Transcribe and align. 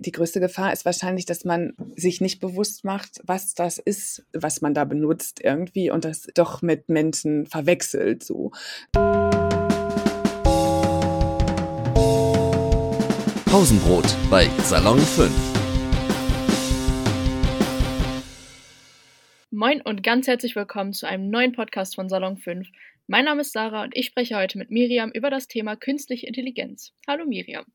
die, 0.00 0.12
größte 0.12 0.40
Gefahr 0.40 0.72
ist 0.72 0.84
wahrscheinlich, 0.84 1.26
dass 1.26 1.44
man 1.44 1.74
sich 1.94 2.20
nicht 2.20 2.40
bewusst 2.40 2.84
macht, 2.84 3.20
was 3.24 3.54
das 3.54 3.78
ist, 3.78 4.24
was 4.32 4.60
man 4.62 4.72
da 4.74 4.84
benutzt 4.84 5.40
irgendwie 5.42 5.90
und 5.90 6.04
das 6.04 6.26
doch 6.34 6.62
mit 6.62 6.88
Menschen 6.88 7.46
verwechselt 7.46 8.24
so. 8.24 8.50
Pausenbrot 13.44 14.16
bei 14.30 14.48
Salon 14.62 14.98
5. 14.98 15.30
Moin 19.50 19.82
und 19.82 20.02
ganz 20.02 20.26
herzlich 20.26 20.56
willkommen 20.56 20.94
zu 20.94 21.06
einem 21.06 21.28
neuen 21.28 21.52
Podcast 21.52 21.96
von 21.96 22.08
Salon 22.08 22.38
5. 22.38 22.66
Mein 23.06 23.26
Name 23.26 23.42
ist 23.42 23.52
Sarah 23.52 23.82
und 23.82 23.94
ich 23.94 24.06
spreche 24.06 24.36
heute 24.36 24.56
mit 24.56 24.70
Miriam 24.70 25.10
über 25.10 25.28
das 25.28 25.48
Thema 25.48 25.76
künstliche 25.76 26.26
Intelligenz. 26.26 26.92
Hallo 27.06 27.26
Miriam. 27.26 27.66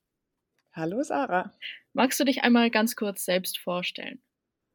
Hallo 0.77 1.01
Sarah. 1.03 1.53
Magst 1.93 2.19
du 2.19 2.25
dich 2.25 2.43
einmal 2.43 2.69
ganz 2.69 2.97
kurz 2.97 3.23
selbst 3.23 3.57
vorstellen? 3.59 4.21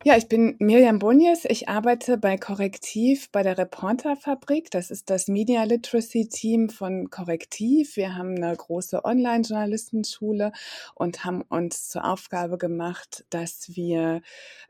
Ja, 0.03 0.17
ich 0.17 0.29
bin 0.29 0.57
Miriam 0.59 0.99
Bunjes. 0.99 1.45
Ich 1.45 1.69
arbeite 1.69 2.17
bei 2.17 2.39
Korrektiv 2.39 3.31
bei 3.33 3.43
der 3.43 3.59
Reporterfabrik. 3.59 4.71
Das 4.71 4.91
ist 4.91 5.11
das 5.11 5.29
Media 5.29 5.63
Literacy 5.65 6.27
Team 6.27 6.71
von 6.71 7.11
Korrektiv. 7.11 7.97
Wir 7.97 8.17
haben 8.17 8.35
eine 8.35 8.57
große 8.57 9.05
Online-Journalistenschule 9.05 10.53
und 10.95 11.27
haben 11.27 11.43
uns 11.43 11.91
zur 11.91 12.07
Aufgabe 12.07 12.57
gemacht, 12.57 13.27
dass 13.29 13.77
wir 13.77 14.23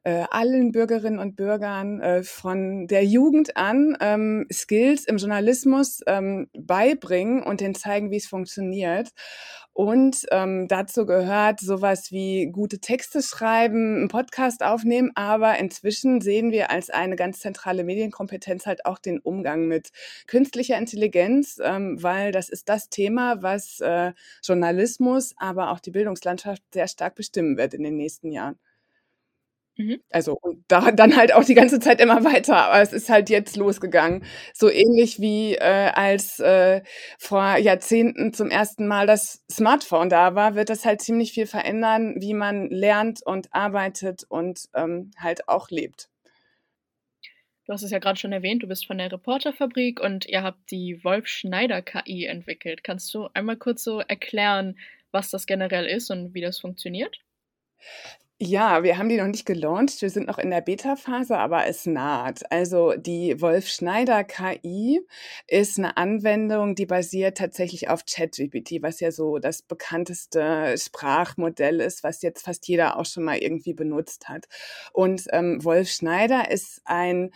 äh, 0.02 0.24
allen 0.32 0.72
Bürgerinnen 0.72 1.20
und 1.20 1.36
Bürgern 1.36 2.00
äh, 2.00 2.24
von 2.24 2.88
der 2.88 3.04
Jugend 3.04 3.56
an 3.56 3.96
ähm, 4.00 4.48
Skills 4.52 5.04
im 5.04 5.18
Journalismus 5.18 6.00
ähm, 6.08 6.48
beibringen 6.54 7.44
und 7.44 7.60
denen 7.60 7.76
zeigen, 7.76 8.10
wie 8.10 8.16
es 8.16 8.26
funktioniert. 8.26 9.10
Und 9.80 10.26
ähm, 10.30 10.68
dazu 10.68 11.06
gehört 11.06 11.58
sowas 11.58 12.12
wie 12.12 12.50
gute 12.52 12.80
Texte 12.80 13.22
schreiben, 13.22 13.96
einen 13.96 14.08
Podcast 14.08 14.62
aufnehmen, 14.62 15.10
aber 15.14 15.58
inzwischen 15.58 16.20
sehen 16.20 16.50
wir 16.50 16.70
als 16.70 16.90
eine 16.90 17.16
ganz 17.16 17.40
zentrale 17.40 17.82
Medienkompetenz 17.82 18.66
halt 18.66 18.84
auch 18.84 18.98
den 18.98 19.20
Umgang 19.20 19.68
mit 19.68 19.88
künstlicher 20.26 20.76
Intelligenz, 20.76 21.58
ähm, 21.64 21.96
weil 22.02 22.30
das 22.30 22.50
ist 22.50 22.68
das 22.68 22.90
Thema, 22.90 23.42
was 23.42 23.80
äh, 23.80 24.12
Journalismus, 24.44 25.32
aber 25.38 25.70
auch 25.70 25.80
die 25.80 25.92
Bildungslandschaft 25.92 26.62
sehr 26.74 26.86
stark 26.86 27.14
bestimmen 27.14 27.56
wird 27.56 27.72
in 27.72 27.82
den 27.82 27.96
nächsten 27.96 28.32
Jahren. 28.32 28.58
Mhm. 29.80 30.02
Also 30.10 30.36
und 30.42 30.62
da 30.68 30.90
dann 30.92 31.16
halt 31.16 31.32
auch 31.32 31.44
die 31.44 31.54
ganze 31.54 31.80
Zeit 31.80 32.00
immer 32.00 32.22
weiter, 32.24 32.56
aber 32.56 32.82
es 32.82 32.92
ist 32.92 33.08
halt 33.08 33.30
jetzt 33.30 33.56
losgegangen. 33.56 34.24
So 34.52 34.70
ähnlich 34.70 35.20
wie 35.20 35.54
äh, 35.54 35.90
als 35.94 36.38
äh, 36.38 36.82
vor 37.18 37.56
Jahrzehnten 37.56 38.34
zum 38.34 38.50
ersten 38.50 38.86
Mal 38.86 39.06
das 39.06 39.42
Smartphone 39.50 40.10
da 40.10 40.34
war, 40.34 40.54
wird 40.54 40.68
das 40.68 40.84
halt 40.84 41.00
ziemlich 41.00 41.32
viel 41.32 41.46
verändern, 41.46 42.16
wie 42.18 42.34
man 42.34 42.68
lernt 42.68 43.24
und 43.24 43.54
arbeitet 43.54 44.24
und 44.28 44.68
ähm, 44.74 45.12
halt 45.16 45.48
auch 45.48 45.70
lebt. 45.70 46.10
Du 47.64 47.72
hast 47.72 47.82
es 47.82 47.90
ja 47.90 48.00
gerade 48.00 48.18
schon 48.18 48.32
erwähnt, 48.32 48.62
du 48.62 48.66
bist 48.66 48.86
von 48.86 48.98
der 48.98 49.10
Reporterfabrik 49.10 50.00
und 50.00 50.26
ihr 50.26 50.42
habt 50.42 50.70
die 50.70 51.02
Wolf 51.04 51.26
Schneider 51.26 51.80
KI 51.80 52.26
entwickelt. 52.26 52.84
Kannst 52.84 53.14
du 53.14 53.28
einmal 53.32 53.56
kurz 53.56 53.84
so 53.84 54.00
erklären, 54.00 54.76
was 55.10 55.30
das 55.30 55.46
generell 55.46 55.86
ist 55.86 56.10
und 56.10 56.34
wie 56.34 56.40
das 56.42 56.58
funktioniert? 56.58 57.18
Ja, 58.42 58.82
wir 58.82 58.96
haben 58.96 59.10
die 59.10 59.18
noch 59.18 59.26
nicht 59.26 59.44
gelauncht. 59.44 60.00
Wir 60.00 60.08
sind 60.08 60.26
noch 60.26 60.38
in 60.38 60.48
der 60.48 60.62
Beta-Phase, 60.62 61.36
aber 61.36 61.66
es 61.66 61.84
naht. 61.84 62.50
Also 62.50 62.94
die 62.96 63.38
Wolf 63.42 63.68
Schneider 63.68 64.24
KI 64.24 65.02
ist 65.46 65.76
eine 65.76 65.98
Anwendung, 65.98 66.74
die 66.74 66.86
basiert 66.86 67.36
tatsächlich 67.36 67.90
auf 67.90 68.06
ChatGPT, 68.06 68.80
was 68.80 68.98
ja 69.00 69.12
so 69.12 69.38
das 69.38 69.60
bekannteste 69.60 70.74
Sprachmodell 70.78 71.80
ist, 71.80 72.02
was 72.02 72.22
jetzt 72.22 72.42
fast 72.46 72.66
jeder 72.66 72.98
auch 72.98 73.04
schon 73.04 73.24
mal 73.24 73.36
irgendwie 73.36 73.74
benutzt 73.74 74.30
hat. 74.30 74.46
Und 74.94 75.24
ähm, 75.32 75.62
Wolf 75.62 75.90
Schneider 75.90 76.50
ist 76.50 76.80
ein 76.86 77.32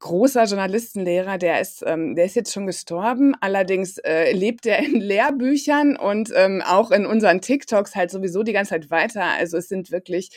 großer 0.00 0.44
Journalistenlehrer, 0.44 1.38
der 1.38 1.60
ist, 1.60 1.82
ähm, 1.86 2.14
der 2.14 2.24
ist 2.26 2.36
jetzt 2.36 2.52
schon 2.52 2.66
gestorben. 2.66 3.34
Allerdings 3.40 3.98
äh, 3.98 4.32
lebt 4.32 4.66
er 4.66 4.78
in 4.78 5.00
Lehrbüchern 5.00 5.96
und 5.96 6.32
ähm, 6.34 6.62
auch 6.64 6.90
in 6.90 7.06
unseren 7.06 7.40
TikToks 7.40 7.94
halt 7.94 8.10
sowieso 8.10 8.42
die 8.42 8.52
ganze 8.52 8.70
Zeit 8.70 8.90
weiter. 8.90 9.24
Also 9.24 9.56
es 9.58 9.68
sind 9.68 9.90
wirklich 9.90 10.30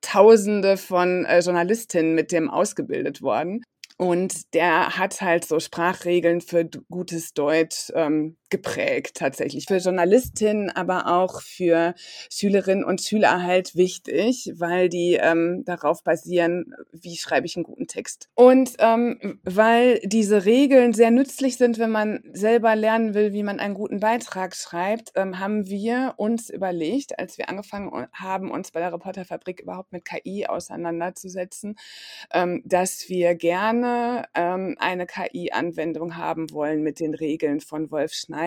Tausende 0.00 0.76
von 0.76 1.24
äh, 1.24 1.40
Journalistinnen 1.40 2.14
mit 2.14 2.30
dem 2.30 2.48
ausgebildet 2.48 3.20
worden. 3.20 3.62
Und 3.96 4.54
der 4.54 4.96
hat 4.96 5.20
halt 5.20 5.44
so 5.44 5.58
Sprachregeln 5.58 6.40
für 6.40 6.64
gutes 6.88 7.34
Deutsch 7.34 7.90
ähm, 7.94 8.36
geprägt 8.50 9.16
tatsächlich. 9.16 9.66
Für 9.66 9.76
Journalistinnen, 9.76 10.70
aber 10.70 11.06
auch 11.06 11.42
für 11.42 11.94
Schülerinnen 12.30 12.84
und 12.84 13.00
Schüler 13.00 13.42
halt 13.42 13.76
wichtig, 13.76 14.52
weil 14.56 14.88
die 14.88 15.14
ähm, 15.14 15.64
darauf 15.64 16.02
basieren, 16.02 16.74
wie 16.92 17.16
schreibe 17.16 17.46
ich 17.46 17.56
einen 17.56 17.64
guten 17.64 17.86
Text. 17.86 18.28
Und 18.34 18.72
ähm, 18.78 19.40
weil 19.44 20.00
diese 20.04 20.44
Regeln 20.44 20.92
sehr 20.92 21.10
nützlich 21.10 21.56
sind, 21.56 21.78
wenn 21.78 21.90
man 21.90 22.22
selber 22.32 22.74
lernen 22.76 23.14
will, 23.14 23.32
wie 23.32 23.42
man 23.42 23.60
einen 23.60 23.74
guten 23.74 24.00
Beitrag 24.00 24.56
schreibt, 24.56 25.12
ähm, 25.14 25.38
haben 25.38 25.66
wir 25.66 26.14
uns 26.16 26.50
überlegt, 26.50 27.18
als 27.18 27.38
wir 27.38 27.48
angefangen 27.48 28.06
haben, 28.12 28.50
uns 28.50 28.70
bei 28.70 28.80
der 28.80 28.92
Reporterfabrik 28.92 29.60
überhaupt 29.60 29.92
mit 29.92 30.04
KI 30.04 30.46
auseinanderzusetzen, 30.46 31.76
ähm, 32.32 32.62
dass 32.64 33.08
wir 33.08 33.34
gerne 33.34 34.24
ähm, 34.34 34.76
eine 34.78 35.06
KI-Anwendung 35.06 36.16
haben 36.16 36.50
wollen 36.50 36.82
mit 36.82 37.00
den 37.00 37.14
Regeln 37.14 37.60
von 37.60 37.90
Wolf 37.90 38.12
Schneider, 38.12 38.37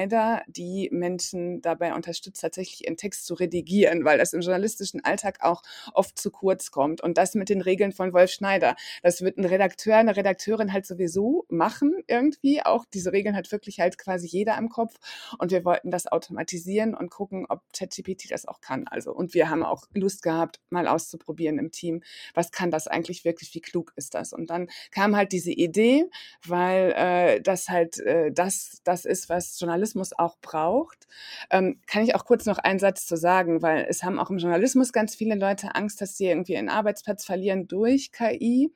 die 0.47 0.89
Menschen 0.91 1.61
dabei 1.61 1.93
unterstützt, 1.93 2.41
tatsächlich 2.41 2.85
ihren 2.85 2.97
Text 2.97 3.25
zu 3.25 3.33
redigieren, 3.33 4.05
weil 4.05 4.17
das 4.17 4.33
im 4.33 4.41
journalistischen 4.41 5.03
Alltag 5.03 5.39
auch 5.41 5.63
oft 5.93 6.17
zu 6.17 6.31
kurz 6.31 6.71
kommt. 6.71 7.01
Und 7.01 7.17
das 7.17 7.35
mit 7.35 7.49
den 7.49 7.61
Regeln 7.61 7.91
von 7.91 8.13
Wolf 8.13 8.31
Schneider, 8.31 8.75
das 9.03 9.21
wird 9.21 9.37
ein 9.37 9.45
Redakteur, 9.45 9.97
eine 9.97 10.15
Redakteurin 10.15 10.73
halt 10.73 10.85
sowieso 10.85 11.45
machen 11.49 12.03
irgendwie. 12.07 12.61
Auch 12.61 12.85
diese 12.85 13.11
Regeln 13.11 13.35
hat 13.35 13.51
wirklich 13.51 13.79
halt 13.79 13.97
quasi 13.97 14.27
jeder 14.27 14.57
im 14.57 14.69
Kopf. 14.69 14.95
Und 15.37 15.51
wir 15.51 15.65
wollten 15.65 15.91
das 15.91 16.07
automatisieren 16.07 16.95
und 16.95 17.09
gucken, 17.09 17.45
ob 17.49 17.61
ChatGPT 17.73 18.31
das 18.31 18.47
auch 18.47 18.61
kann. 18.61 18.87
Also, 18.87 19.13
und 19.13 19.33
wir 19.33 19.49
haben 19.49 19.63
auch 19.63 19.85
Lust 19.93 20.23
gehabt, 20.23 20.59
mal 20.69 20.87
auszuprobieren 20.87 21.59
im 21.59 21.71
Team, 21.71 22.03
was 22.33 22.51
kann 22.51 22.71
das 22.71 22.87
eigentlich 22.87 23.25
wirklich, 23.25 23.53
wie 23.55 23.61
klug 23.61 23.93
ist 23.95 24.13
das? 24.13 24.33
Und 24.33 24.49
dann 24.49 24.69
kam 24.91 25.15
halt 25.15 25.31
diese 25.31 25.51
Idee, 25.51 26.05
weil 26.45 26.93
äh, 26.95 27.41
das 27.41 27.69
halt 27.69 27.99
äh, 27.99 28.31
das, 28.31 28.81
das 28.83 29.05
ist, 29.05 29.29
was 29.29 29.57
Journalismus 29.81 30.13
auch 30.17 30.37
braucht. 30.41 31.07
Ähm, 31.49 31.79
kann 31.87 32.03
ich 32.03 32.15
auch 32.15 32.25
kurz 32.25 32.45
noch 32.45 32.59
einen 32.59 32.79
Satz 32.79 33.05
zu 33.05 33.17
sagen, 33.17 33.61
weil 33.61 33.85
es 33.89 34.03
haben 34.03 34.19
auch 34.19 34.29
im 34.29 34.37
Journalismus 34.37 34.93
ganz 34.93 35.15
viele 35.15 35.35
Leute 35.35 35.75
Angst, 35.75 36.01
dass 36.01 36.17
sie 36.17 36.27
irgendwie 36.27 36.55
einen 36.57 36.69
Arbeitsplatz 36.69 37.25
verlieren 37.25 37.67
durch 37.67 38.11
KI. 38.11 38.71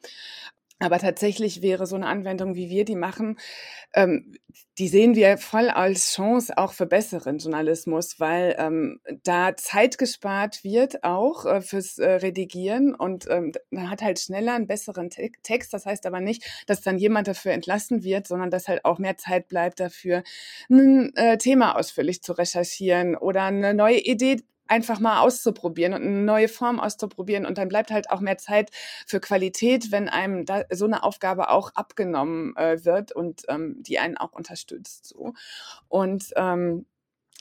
Aber 0.80 1.00
tatsächlich 1.00 1.62
wäre 1.62 1.88
so 1.88 1.96
eine 1.96 2.08
Anwendung, 2.08 2.56
wie 2.56 2.70
wir 2.70 2.84
die 2.84 2.98
machen, 2.98 3.38
ähm, 3.94 4.36
die 4.78 4.90
sehen 4.90 5.16
wir 5.16 5.38
voll 5.38 5.70
als 5.70 6.14
Chance 6.14 6.58
auch 6.58 6.74
für 6.74 6.86
besseren 6.86 7.38
Journalismus, 7.38 8.20
weil 8.20 8.56
ähm, 8.60 9.00
da 9.24 9.56
Zeit 9.56 9.98
gespart 9.98 10.66
wird 10.66 11.04
auch 11.06 11.46
äh, 11.46 11.62
fürs 11.62 11.98
äh, 11.98 12.10
Redigieren 12.10 12.94
und 12.94 13.26
ähm, 13.30 13.54
man 13.70 13.90
hat 13.90 14.02
halt 14.02 14.20
schneller 14.20 14.54
einen 14.54 14.68
besseren 14.68 15.10
Te 15.10 15.32
Text. 15.44 15.74
Das 15.74 15.86
heißt 15.86 16.06
aber 16.06 16.20
nicht, 16.20 16.44
dass 16.68 16.82
dann 16.82 16.98
jemand 16.98 17.30
dafür 17.30 17.54
entlassen 17.54 18.04
wird, 18.04 18.28
sondern 18.28 18.50
dass 18.52 18.68
halt 18.68 18.84
auch 18.84 19.00
mehr 19.00 19.16
Zeit 19.16 19.48
bleibt 19.48 19.80
dafür, 19.80 20.24
ein 20.70 21.16
äh, 21.16 21.38
Thema 21.38 21.78
ausführlich 21.78 22.22
zu 22.22 22.34
recherchieren 22.34 23.16
oder 23.16 23.44
eine 23.44 23.74
neue 23.74 24.00
Idee 24.00 24.42
einfach 24.68 25.00
mal 25.00 25.22
auszuprobieren 25.22 25.94
und 25.94 26.02
eine 26.02 26.24
neue 26.24 26.48
Form 26.48 26.80
auszuprobieren. 26.80 27.46
Und 27.46 27.58
dann 27.58 27.70
bleibt 27.70 27.92
halt 27.92 28.10
auch 28.10 28.20
mehr 28.20 28.38
Zeit 28.38 28.72
für 29.06 29.20
Qualität, 29.20 29.92
wenn 29.92 30.10
einem 30.10 30.46
da 30.46 30.64
so 30.72 30.86
eine 30.86 31.04
Aufgabe 31.04 31.50
auch 31.50 31.72
abgenommen 31.76 32.56
äh, 32.58 32.84
wird 32.86 33.12
und 33.12 33.44
ähm, 33.48 33.78
die 33.82 34.00
einen 34.00 34.18
auch 34.18 34.34
unterstützt. 34.34 35.06
So. 35.06 35.34
Und 35.88 36.32
ähm, 36.36 36.86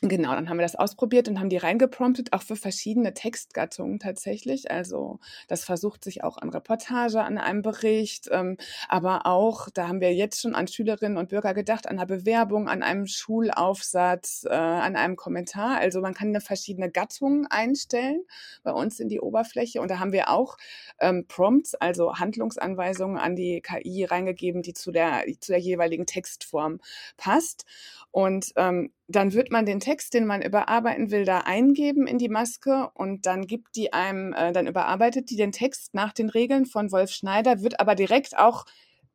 Genau, 0.07 0.35
dann 0.35 0.51
haben 0.51 0.59
wir 0.59 0.65
das 0.67 0.75
ausprobiert 0.77 1.29
und 1.29 1.41
haben 1.41 1.49
die 1.49 1.57
reingepromptet, 1.57 2.35
auch 2.35 2.43
für 2.43 2.57
verschiedene 2.57 3.15
Textgattungen 3.15 3.99
tatsächlich. 3.99 4.71
Also 4.71 5.19
das 5.49 5.65
versucht 5.65 6.05
sich 6.05 6.23
auch 6.23 6.37
an 6.37 6.51
Reportage, 6.51 7.23
an 7.23 7.39
einem 7.39 7.63
Bericht, 7.63 8.29
ähm, 8.31 8.59
aber 8.91 9.25
auch, 9.25 9.71
da 9.73 9.89
haben 9.89 10.03
wir 10.03 10.13
jetzt 10.13 10.43
schon 10.43 10.55
an 10.55 10.69
Schülerinnen 10.69 11.17
und 11.17 11.31
Bürger 11.31 11.55
gedacht, 11.55 11.89
an 11.89 11.97
einer 11.97 12.05
Bewerbung, 12.05 12.69
an 12.69 12.83
einem 12.83 13.07
Schulaufsatz, 13.07 14.45
äh, 14.47 14.53
an 14.53 14.95
einem 14.95 15.17
Kommentar. 15.17 15.79
Also 15.79 16.03
man 16.03 16.13
kann 16.13 16.29
eine 16.29 16.43
verschiedene 16.43 16.91
Gattungen 16.91 17.47
einstellen 17.47 18.25
bei 18.63 18.73
uns 18.73 19.01
in 19.01 19.09
die 19.09 19.21
Oberfläche 19.21 19.81
und 19.81 19.91
da 19.91 20.01
haben 20.01 20.13
wir 20.13 20.29
auch 20.29 20.59
ähm, 20.99 21.25
Prompts, 21.29 21.77
also 21.77 22.17
Handlungsanweisungen 22.17 23.17
an 23.17 23.37
die 23.37 23.63
KI 23.63 24.05
reingegeben, 24.05 24.61
die 24.61 24.75
zu 24.75 24.93
der, 24.93 25.25
zu 25.41 25.53
der 25.53 25.61
jeweiligen 25.61 26.05
Textform 26.05 26.81
passt. 27.17 27.65
Und 28.11 28.53
ähm, 28.57 28.93
dann 29.09 29.35
wird 29.35 29.51
man 29.51 29.67
den 29.67 29.81
Text, 29.81 29.94
den 30.11 30.27
man 30.27 30.43
überarbeiten 30.43 31.11
will, 31.11 31.25
da 31.25 31.41
eingeben 31.41 32.07
in 32.07 32.19
die 32.19 32.29
Maske 32.29 32.91
und 32.95 33.27
dann 33.27 33.47
gibt 33.47 33.77
die 33.77 33.93
einem, 33.93 34.33
äh, 34.33 34.53
dann 34.53 34.67
überarbeitet 34.67 35.31
die 35.31 35.37
den 35.37 35.53
Text 35.53 35.95
nach 35.95 36.13
den 36.13 36.29
Regeln 36.29 36.67
von 36.67 36.93
Wolf 36.93 37.11
Schneider, 37.11 37.63
wird 37.63 37.81
aber 37.81 37.95
direkt 37.95 38.37
auch 38.39 38.65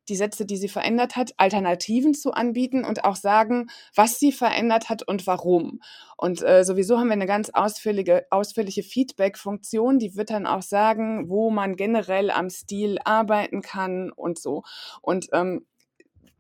die 0.10 0.16
Sätze, 0.16 0.46
die 0.46 0.58
sie 0.58 0.68
verändert 0.68 1.16
hat, 1.16 1.34
Alternativen 1.38 2.14
zu 2.14 2.32
anbieten 2.32 2.84
und 2.84 3.06
auch 3.06 3.16
sagen, 3.16 3.68
was 3.96 4.20
sie 4.20 4.32
verändert 4.32 4.90
hat 4.90 5.08
und 5.08 5.28
warum. 5.28 5.80
Und 6.18 6.42
äh, 6.42 6.64
sowieso 6.64 6.98
haben 6.98 7.08
wir 7.08 7.14
eine 7.14 7.28
ganz 7.28 7.50
ausführliche, 7.52 8.26
ausführliche 8.32 8.84
Feedback-Funktion, 8.84 10.00
die 10.00 10.16
wird 10.16 10.32
dann 10.32 10.48
auch 10.48 10.64
sagen, 10.64 11.30
wo 11.30 11.50
man 11.52 11.76
generell 11.76 12.32
am 12.32 12.50
Stil 12.50 12.98
arbeiten 13.06 13.62
kann 13.62 14.12
und 14.12 14.40
so. 14.40 14.64
Und 15.02 15.28
ähm, 15.32 15.66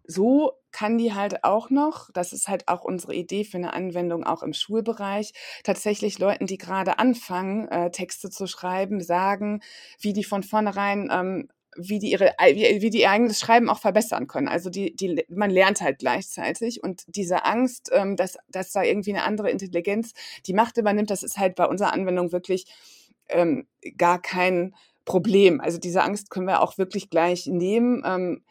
so 0.09 0.53
kann 0.71 0.97
die 0.97 1.13
halt 1.13 1.44
auch 1.44 1.69
noch, 1.69 2.09
das 2.13 2.33
ist 2.33 2.47
halt 2.47 2.67
auch 2.67 2.83
unsere 2.83 3.13
Idee 3.13 3.44
für 3.44 3.57
eine 3.57 3.73
Anwendung 3.73 4.23
auch 4.23 4.41
im 4.41 4.53
Schulbereich, 4.53 5.33
tatsächlich 5.63 6.17
Leuten, 6.17 6.47
die 6.47 6.57
gerade 6.57 6.97
anfangen, 6.97 7.67
äh, 7.67 7.91
Texte 7.91 8.29
zu 8.29 8.47
schreiben, 8.47 9.01
sagen, 9.01 9.61
wie 10.00 10.13
die 10.13 10.23
von 10.23 10.41
vornherein 10.41 11.09
ähm, 11.11 11.50
wie 11.77 12.00
die 12.00 12.11
ihre 12.11 12.33
wie, 12.53 12.81
wie 12.81 12.89
die 12.89 13.01
ihr 13.01 13.11
eigenes 13.11 13.39
Schreiben 13.39 13.69
auch 13.69 13.79
verbessern 13.79 14.25
können. 14.25 14.47
Also 14.47 14.71
die, 14.71 14.95
die 14.95 15.23
man 15.29 15.51
lernt 15.51 15.81
halt 15.81 16.00
gleichzeitig 16.00 16.83
und 16.83 17.03
diese 17.07 17.45
Angst, 17.45 17.91
ähm, 17.94 18.15
dass, 18.15 18.38
dass 18.47 18.71
da 18.71 18.81
irgendwie 18.81 19.13
eine 19.13 19.23
andere 19.23 19.51
Intelligenz 19.51 20.13
die 20.47 20.53
Macht 20.53 20.77
übernimmt, 20.77 21.11
das 21.11 21.21
ist 21.21 21.38
halt 21.38 21.56
bei 21.56 21.65
unserer 21.65 21.94
Anwendung 21.94 22.31
wirklich 22.31 22.65
ähm, 23.29 23.67
gar 23.97 24.19
kein 24.19 24.73
Problem. 25.06 25.61
Also 25.61 25.77
diese 25.77 26.01
Angst 26.01 26.31
können 26.31 26.47
wir 26.47 26.61
auch 26.61 26.79
wirklich 26.79 27.09
gleich 27.11 27.45
nehmen. 27.45 28.03
Ähm, 28.06 28.44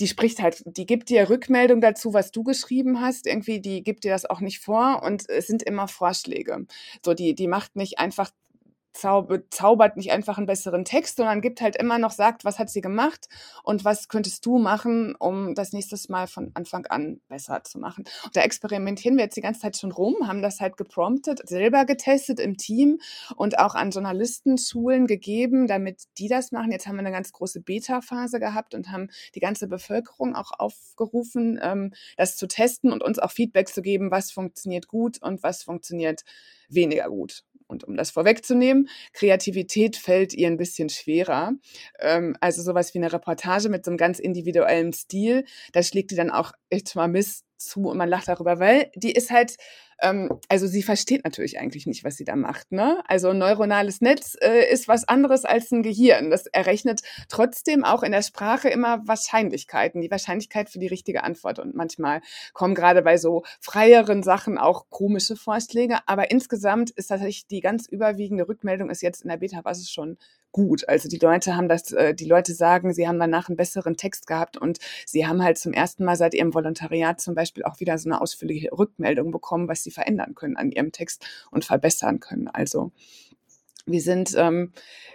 die 0.00 0.08
spricht 0.08 0.40
halt, 0.40 0.62
die 0.66 0.86
gibt 0.86 1.10
dir 1.10 1.28
Rückmeldung 1.28 1.80
dazu, 1.80 2.14
was 2.14 2.32
du 2.32 2.42
geschrieben 2.42 3.00
hast. 3.00 3.26
Irgendwie, 3.26 3.60
die 3.60 3.82
gibt 3.82 4.04
dir 4.04 4.12
das 4.12 4.24
auch 4.24 4.40
nicht 4.40 4.60
vor 4.60 5.02
und 5.02 5.28
es 5.28 5.46
sind 5.46 5.62
immer 5.62 5.88
Vorschläge. 5.88 6.66
So, 7.04 7.14
die, 7.14 7.34
die 7.34 7.46
macht 7.46 7.76
nicht 7.76 7.98
einfach 7.98 8.30
zaubert 8.92 9.96
nicht 9.96 10.12
einfach 10.12 10.36
einen 10.36 10.46
besseren 10.46 10.84
Text, 10.84 11.16
sondern 11.16 11.40
gibt 11.40 11.60
halt 11.60 11.76
immer 11.76 11.98
noch, 11.98 12.10
sagt, 12.10 12.44
was 12.44 12.58
hat 12.58 12.70
sie 12.70 12.80
gemacht 12.80 13.28
und 13.62 13.84
was 13.84 14.08
könntest 14.08 14.44
du 14.46 14.58
machen, 14.58 15.14
um 15.16 15.54
das 15.54 15.72
nächstes 15.72 16.08
Mal 16.08 16.26
von 16.26 16.50
Anfang 16.54 16.86
an 16.86 17.20
besser 17.28 17.62
zu 17.64 17.78
machen. 17.78 18.04
Und 18.24 18.36
da 18.36 18.42
experimentieren 18.42 19.16
wir 19.16 19.24
jetzt 19.24 19.36
die 19.36 19.40
ganze 19.40 19.60
Zeit 19.60 19.76
schon 19.76 19.92
rum, 19.92 20.26
haben 20.26 20.42
das 20.42 20.60
halt 20.60 20.76
gepromptet, 20.76 21.48
selber 21.48 21.84
getestet 21.84 22.40
im 22.40 22.56
Team 22.56 23.00
und 23.36 23.58
auch 23.58 23.74
an 23.74 23.90
Journalistenschulen 23.90 25.06
gegeben, 25.06 25.66
damit 25.66 26.02
die 26.18 26.28
das 26.28 26.52
machen. 26.52 26.72
Jetzt 26.72 26.86
haben 26.86 26.96
wir 26.96 27.00
eine 27.00 27.12
ganz 27.12 27.32
große 27.32 27.60
Beta-Phase 27.60 28.40
gehabt 28.40 28.74
und 28.74 28.90
haben 28.90 29.08
die 29.34 29.40
ganze 29.40 29.68
Bevölkerung 29.68 30.34
auch 30.34 30.52
aufgerufen, 30.58 31.58
ähm, 31.62 31.92
das 32.16 32.36
zu 32.36 32.46
testen 32.46 32.92
und 32.92 33.02
uns 33.02 33.18
auch 33.18 33.30
Feedback 33.30 33.68
zu 33.68 33.82
geben, 33.82 34.10
was 34.10 34.30
funktioniert 34.30 34.88
gut 34.88 35.22
und 35.22 35.42
was 35.42 35.62
funktioniert 35.62 36.22
weniger 36.68 37.08
gut. 37.08 37.44
Und 37.70 37.84
um 37.84 37.96
das 37.96 38.10
vorwegzunehmen, 38.10 38.88
Kreativität 39.12 39.96
fällt 39.96 40.34
ihr 40.34 40.48
ein 40.48 40.56
bisschen 40.56 40.88
schwerer. 40.88 41.52
Ähm, 42.00 42.36
also 42.40 42.62
sowas 42.62 42.92
wie 42.94 42.98
eine 42.98 43.12
Reportage 43.12 43.68
mit 43.68 43.84
so 43.84 43.90
einem 43.90 43.98
ganz 43.98 44.18
individuellen 44.18 44.92
Stil, 44.92 45.44
da 45.72 45.82
schlägt 45.82 46.10
die 46.10 46.16
dann 46.16 46.30
auch 46.30 46.52
echt 46.68 46.94
mal 46.96 47.08
Mist 47.08 47.44
zu 47.60 47.88
und 47.88 47.96
man 47.96 48.08
lacht 48.08 48.28
darüber, 48.28 48.58
weil 48.58 48.90
die 48.94 49.12
ist 49.12 49.30
halt 49.30 49.56
ähm, 50.02 50.30
also 50.48 50.66
sie 50.66 50.82
versteht 50.82 51.24
natürlich 51.24 51.58
eigentlich 51.58 51.86
nicht, 51.86 52.04
was 52.04 52.16
sie 52.16 52.24
da 52.24 52.36
macht. 52.36 52.72
Ne? 52.72 53.02
Also 53.06 53.28
ein 53.28 53.38
neuronales 53.38 54.00
Netz 54.00 54.36
äh, 54.40 54.70
ist 54.70 54.88
was 54.88 55.06
anderes 55.06 55.44
als 55.44 55.70
ein 55.70 55.82
Gehirn. 55.82 56.30
Das 56.30 56.46
errechnet 56.46 57.02
trotzdem 57.28 57.84
auch 57.84 58.02
in 58.02 58.12
der 58.12 58.22
Sprache 58.22 58.68
immer 58.68 59.06
Wahrscheinlichkeiten, 59.06 60.00
die 60.00 60.10
Wahrscheinlichkeit 60.10 60.70
für 60.70 60.78
die 60.78 60.86
richtige 60.86 61.22
Antwort. 61.24 61.58
Und 61.58 61.74
manchmal 61.74 62.20
kommen 62.52 62.74
gerade 62.74 63.02
bei 63.02 63.16
so 63.16 63.44
freieren 63.60 64.22
Sachen 64.22 64.58
auch 64.58 64.88
komische 64.90 65.36
Vorschläge. 65.36 65.98
Aber 66.06 66.30
insgesamt 66.30 66.90
ist 66.90 67.08
tatsächlich 67.08 67.46
die 67.46 67.60
ganz 67.60 67.86
überwiegende 67.86 68.48
Rückmeldung 68.48 68.90
ist 68.90 69.02
jetzt 69.02 69.22
in 69.22 69.28
der 69.28 69.36
Beta-Basis 69.36 69.90
schon 69.90 70.16
gut. 70.52 70.88
Also 70.88 71.08
die 71.08 71.18
Leute 71.18 71.56
haben 71.56 71.68
das, 71.68 71.92
äh, 71.92 72.14
die 72.14 72.24
Leute 72.26 72.54
sagen, 72.54 72.92
sie 72.92 73.06
haben 73.06 73.18
danach 73.18 73.48
einen 73.48 73.56
besseren 73.56 73.96
Text 73.96 74.26
gehabt 74.26 74.56
und 74.56 74.78
sie 75.06 75.26
haben 75.26 75.42
halt 75.42 75.58
zum 75.58 75.72
ersten 75.72 76.04
Mal 76.04 76.16
seit 76.16 76.34
ihrem 76.34 76.54
Volontariat 76.54 77.20
zum 77.20 77.34
Beispiel 77.34 77.64
auch 77.64 77.80
wieder 77.80 77.98
so 77.98 78.08
eine 78.08 78.20
ausführliche 78.20 78.70
Rückmeldung 78.72 79.30
bekommen, 79.30 79.68
was 79.68 79.82
sie 79.82 79.90
verändern 79.90 80.34
können 80.34 80.56
an 80.56 80.70
ihrem 80.70 80.92
Text 80.92 81.26
und 81.50 81.64
verbessern 81.64 82.20
können. 82.20 82.48
Also 82.48 82.92
wir 83.86 84.00
sind, 84.00 84.34
ähm, 84.36 84.72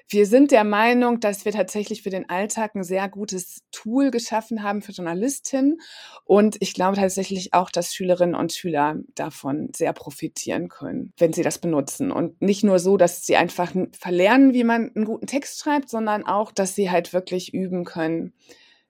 wir 0.07 0.25
sind 0.25 0.51
der 0.51 0.63
Meinung, 0.63 1.19
dass 1.19 1.45
wir 1.45 1.51
tatsächlich 1.51 2.01
für 2.01 2.09
den 2.09 2.29
Alltag 2.29 2.75
ein 2.75 2.83
sehr 2.83 3.09
gutes 3.09 3.63
Tool 3.71 4.11
geschaffen 4.11 4.63
haben 4.63 4.81
für 4.81 4.91
Journalistinnen. 4.91 5.79
Und 6.23 6.57
ich 6.59 6.73
glaube 6.73 6.97
tatsächlich 6.97 7.53
auch, 7.53 7.71
dass 7.71 7.93
Schülerinnen 7.93 8.35
und 8.35 8.53
Schüler 8.53 8.97
davon 9.15 9.69
sehr 9.75 9.93
profitieren 9.93 10.69
können, 10.69 11.13
wenn 11.17 11.33
sie 11.33 11.43
das 11.43 11.59
benutzen. 11.59 12.11
Und 12.11 12.41
nicht 12.41 12.63
nur 12.63 12.79
so, 12.79 12.97
dass 12.97 13.25
sie 13.25 13.35
einfach 13.35 13.73
verlernen, 13.97 14.53
wie 14.53 14.63
man 14.63 14.91
einen 14.95 15.05
guten 15.05 15.27
Text 15.27 15.59
schreibt, 15.59 15.89
sondern 15.89 16.25
auch, 16.25 16.51
dass 16.51 16.75
sie 16.75 16.91
halt 16.91 17.13
wirklich 17.13 17.53
üben 17.53 17.83
können. 17.83 18.33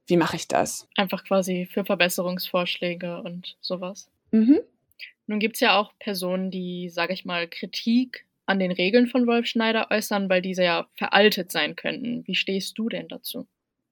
Wie 0.07 0.17
mache 0.17 0.35
ich 0.35 0.47
das? 0.47 0.87
Einfach 0.95 1.23
quasi 1.23 1.67
für 1.71 1.83
Verbesserungsvorschläge 1.83 3.21
und 3.21 3.57
sowas. 3.61 4.09
Mhm. 4.31 4.59
Nun 5.27 5.39
gibt 5.39 5.55
es 5.55 5.61
ja 5.61 5.77
auch 5.79 5.93
Personen, 5.97 6.51
die, 6.51 6.89
sage 6.89 7.13
ich 7.13 7.25
mal, 7.25 7.47
Kritik 7.47 8.25
an 8.45 8.59
den 8.59 8.71
Regeln 8.71 9.07
von 9.07 9.27
Wolf 9.27 9.47
Schneider 9.47 9.87
äußern, 9.91 10.29
weil 10.29 10.41
diese 10.41 10.63
ja 10.63 10.87
veraltet 10.95 11.51
sein 11.51 11.75
könnten. 11.75 12.25
Wie 12.27 12.35
stehst 12.35 12.77
du 12.77 12.89
denn 12.89 13.07
dazu? 13.07 13.47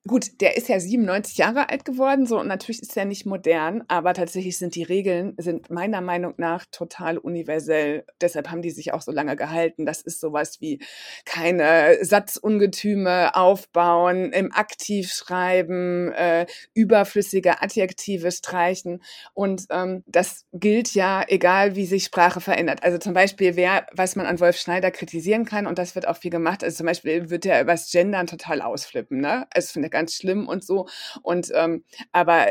Gut, 0.05 0.41
der 0.41 0.57
ist 0.57 0.67
ja 0.67 0.81
97 0.81 1.38
Jahre 1.38 1.69
alt 1.69 1.85
geworden, 1.85 2.25
so 2.25 2.38
und 2.38 2.47
natürlich 2.47 2.81
ist 2.81 2.97
er 2.97 3.05
nicht 3.05 3.25
modern, 3.25 3.85
aber 3.88 4.13
tatsächlich 4.13 4.57
sind 4.57 4.75
die 4.75 4.83
Regeln 4.83 5.33
sind 5.38 5.69
meiner 5.69 6.01
Meinung 6.01 6.33
nach 6.35 6.65
total 6.69 7.17
universell. 7.17 8.03
Deshalb 8.19 8.51
haben 8.51 8.61
die 8.61 8.71
sich 8.71 8.91
auch 8.94 9.01
so 9.01 9.13
lange 9.13 9.38
gehalten. 9.38 9.85
Das 9.85 10.01
ist 10.01 10.19
sowas 10.19 10.59
wie 10.59 10.79
keine 11.23 12.03
Satzungetüme 12.03 13.33
aufbauen, 13.33 14.33
im 14.33 14.51
Aktiv 14.51 15.09
schreiben, 15.09 16.11
äh, 16.11 16.47
überflüssige 16.73 17.61
Adjektive 17.61 18.29
streichen 18.33 19.01
und 19.33 19.67
ähm, 19.69 20.03
das 20.05 20.45
gilt 20.51 20.94
ja, 20.95 21.23
egal 21.29 21.77
wie 21.77 21.85
sich 21.85 22.03
Sprache 22.03 22.41
verändert. 22.41 22.83
Also 22.83 22.97
zum 22.97 23.13
Beispiel, 23.13 23.55
wer, 23.55 23.88
was 23.94 24.17
man 24.17 24.25
an 24.25 24.41
Wolf 24.41 24.57
Schneider 24.57 24.91
kritisieren 24.91 25.45
kann 25.45 25.65
und 25.65 25.77
das 25.79 25.95
wird 25.95 26.09
auch 26.09 26.17
viel 26.17 26.31
gemacht. 26.31 26.61
Also 26.61 26.75
zum 26.75 26.88
Beispiel 26.88 27.29
wird 27.29 27.45
er 27.45 27.61
übers 27.61 27.89
Gendern 27.89 28.27
total 28.27 28.61
ausflippen, 28.61 29.21
ne? 29.21 29.47
Also 29.53 29.71
ganz 29.94 30.16
schlimm 30.16 30.50
und 30.50 30.66
so. 30.66 30.88
Und 31.22 31.51
ähm, 31.56 31.86
aber 32.12 32.48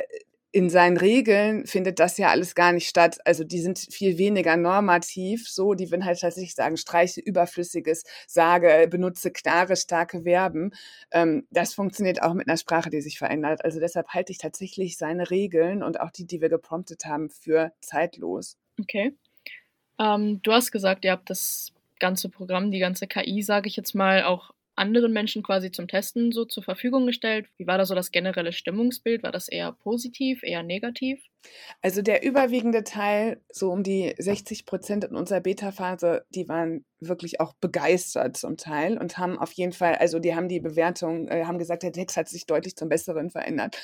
in 0.53 0.69
seinen 0.69 0.99
Regeln 0.99 1.67
findet 1.67 1.99
das 1.99 2.19
ja 2.19 2.29
alles 2.29 2.55
gar 2.55 2.73
nicht 2.73 2.87
statt. 2.87 3.19
Also 3.25 3.43
die 3.43 3.61
sind 3.61 3.79
viel 3.79 4.19
weniger 4.19 4.59
normativ, 4.59 5.49
so, 5.49 5.73
die 5.73 5.91
würden 5.91 6.05
halt 6.05 6.21
tatsächlich 6.21 6.55
sagen, 6.55 6.77
streiche 6.77 7.23
Überflüssiges, 7.23 8.05
sage, 8.27 8.87
benutze 8.91 9.31
klare, 9.31 9.77
starke 9.77 10.23
Verben. 10.23 10.73
Ähm, 11.11 11.47
das 11.51 11.73
funktioniert 11.73 12.23
auch 12.23 12.35
mit 12.35 12.49
einer 12.49 12.59
Sprache, 12.59 12.91
die 12.91 13.01
sich 13.01 13.19
verändert. 13.19 13.65
Also 13.65 13.81
deshalb 13.81 14.09
halte 14.09 14.31
ich 14.31 14.39
tatsächlich 14.39 14.99
seine 14.99 15.31
Regeln 15.31 15.83
und 15.83 15.99
auch 16.01 16.11
die, 16.11 16.27
die 16.27 16.43
wir 16.43 16.51
gepromptet 16.51 17.07
haben, 17.07 17.31
für 17.31 17.73
zeitlos. 17.81 18.59
Okay. 18.79 19.15
Ähm, 19.99 20.41
du 20.43 20.53
hast 20.53 20.71
gesagt, 20.71 21.07
ihr 21.07 21.13
habt 21.13 21.31
das 21.31 21.73
ganze 21.99 22.29
Programm, 22.29 22.71
die 22.71 22.79
ganze 22.79 23.07
KI, 23.07 23.43
sage 23.43 23.69
ich 23.69 23.77
jetzt 23.77 23.95
mal, 23.95 24.25
auch 24.25 24.51
anderen 24.77 25.13
Menschen 25.13 25.43
quasi 25.43 25.71
zum 25.73 25.89
Testen 25.89 26.33
so 26.33 26.45
zur 26.45 26.63
Verfügung 26.63 27.07
gestellt. 27.07 27.49
Wie 27.59 27.67
war 27.67 27.79
da 27.79 27.87
so 27.87 27.95
das 27.95 28.11
generelle 28.13 28.53
Stimmungsbild? 28.53 29.23
War 29.23 29.33
das 29.33 29.49
eher 29.49 29.73
positiv, 29.73 30.43
eher 30.43 30.63
negativ? 30.63 31.23
Also 31.81 32.03
der 32.03 32.23
überwiegende 32.25 32.85
Teil, 32.85 33.41
so 33.51 33.71
um 33.71 33.83
die 33.83 34.15
60 34.19 34.67
Prozent 34.67 35.05
in 35.05 35.17
unserer 35.17 35.41
Beta-Phase, 35.41 36.25
die 36.31 36.49
waren 36.49 36.85
wirklich 37.09 37.41
auch 37.41 37.53
begeistert 37.55 38.37
zum 38.37 38.57
Teil 38.57 38.99
und 38.99 39.19
haben 39.19 39.39
auf 39.39 39.53
jeden 39.53 39.73
Fall, 39.73 39.97
also 39.97 40.19
die 40.19 40.35
haben 40.35 40.49
die 40.49 40.61
Bewertung, 40.61 41.29
äh, 41.29 41.45
haben 41.45 41.59
gesagt, 41.59 41.83
der 41.83 41.93
Text 41.93 42.17
hat 42.17 42.29
sich 42.29 42.47
deutlich 42.47 42.77
zum 42.77 42.89
Besseren 42.89 43.31
verändert. 43.31 43.77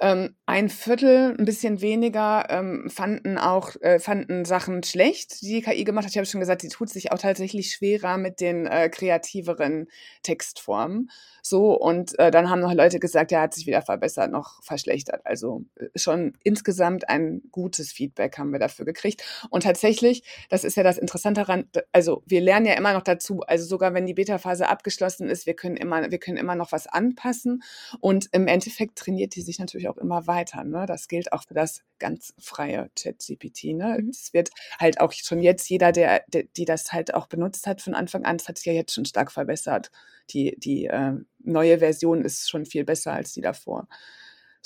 Ähm, 0.00 0.34
ein 0.46 0.68
Viertel, 0.68 1.36
ein 1.38 1.44
bisschen 1.44 1.80
weniger, 1.80 2.46
ähm, 2.50 2.90
fanden 2.90 3.38
auch, 3.38 3.70
äh, 3.80 3.98
fanden 3.98 4.44
Sachen 4.44 4.82
schlecht, 4.82 5.42
die 5.42 5.54
die 5.54 5.62
KI 5.62 5.84
gemacht 5.84 6.04
hat. 6.04 6.10
Ich 6.12 6.16
habe 6.16 6.26
schon 6.26 6.40
gesagt, 6.40 6.62
sie 6.62 6.68
tut 6.68 6.90
sich 6.90 7.12
auch 7.12 7.18
tatsächlich 7.18 7.70
schwerer 7.70 8.16
mit 8.16 8.40
den 8.40 8.66
äh, 8.66 8.88
kreativeren 8.88 9.86
Textformen. 10.22 11.10
So, 11.42 11.78
und 11.78 12.18
äh, 12.18 12.30
dann 12.30 12.50
haben 12.50 12.60
noch 12.60 12.72
Leute 12.72 12.98
gesagt, 12.98 13.30
ja, 13.30 13.42
hat 13.42 13.54
sich 13.54 13.66
wieder 13.66 13.82
verbessert, 13.82 14.30
noch 14.30 14.62
verschlechtert. 14.62 15.20
Also 15.24 15.64
äh, 15.76 15.86
schon 15.94 16.32
insgesamt 16.42 16.93
ein 17.08 17.42
gutes 17.50 17.92
Feedback 17.92 18.38
haben 18.38 18.52
wir 18.52 18.58
dafür 18.58 18.84
gekriegt. 18.84 19.22
Und 19.50 19.64
tatsächlich, 19.64 20.22
das 20.48 20.64
ist 20.64 20.76
ja 20.76 20.82
das 20.82 20.98
Interessante 20.98 21.42
daran, 21.42 21.68
also 21.92 22.22
wir 22.26 22.40
lernen 22.40 22.66
ja 22.66 22.74
immer 22.74 22.92
noch 22.92 23.02
dazu, 23.02 23.40
also 23.40 23.64
sogar 23.64 23.94
wenn 23.94 24.06
die 24.06 24.14
Beta-Phase 24.14 24.68
abgeschlossen 24.68 25.28
ist, 25.28 25.46
wir 25.46 25.54
können 25.54 25.76
immer, 25.76 26.10
wir 26.10 26.18
können 26.18 26.36
immer 26.36 26.54
noch 26.54 26.72
was 26.72 26.86
anpassen. 26.86 27.62
Und 28.00 28.28
im 28.32 28.46
Endeffekt 28.46 28.96
trainiert 28.96 29.34
die 29.34 29.42
sich 29.42 29.58
natürlich 29.58 29.88
auch 29.88 29.98
immer 29.98 30.26
weiter. 30.26 30.64
Ne? 30.64 30.86
Das 30.86 31.08
gilt 31.08 31.32
auch 31.32 31.44
für 31.44 31.54
das 31.54 31.82
ganz 31.98 32.34
freie 32.38 32.90
Chat-GPT. 32.94 33.74
Ne? 33.74 33.98
Mhm. 34.00 34.10
Es 34.10 34.32
wird 34.32 34.50
halt 34.78 35.00
auch 35.00 35.12
schon 35.12 35.40
jetzt 35.40 35.68
jeder, 35.68 35.92
der, 35.92 36.22
der, 36.28 36.44
die 36.56 36.64
das 36.64 36.92
halt 36.92 37.14
auch 37.14 37.26
benutzt 37.26 37.66
hat 37.66 37.82
von 37.82 37.94
Anfang 37.94 38.24
an, 38.24 38.38
das 38.38 38.48
hat 38.48 38.58
sich 38.58 38.66
ja 38.66 38.72
jetzt 38.72 38.94
schon 38.94 39.04
stark 39.04 39.32
verbessert 39.32 39.90
die, 40.30 40.56
die 40.58 40.86
äh, 40.86 41.12
neue 41.40 41.78
Version 41.78 42.22
ist 42.22 42.48
schon 42.48 42.66
viel 42.66 42.84
besser 42.84 43.12
als 43.12 43.32
die 43.32 43.40
davor. 43.40 43.88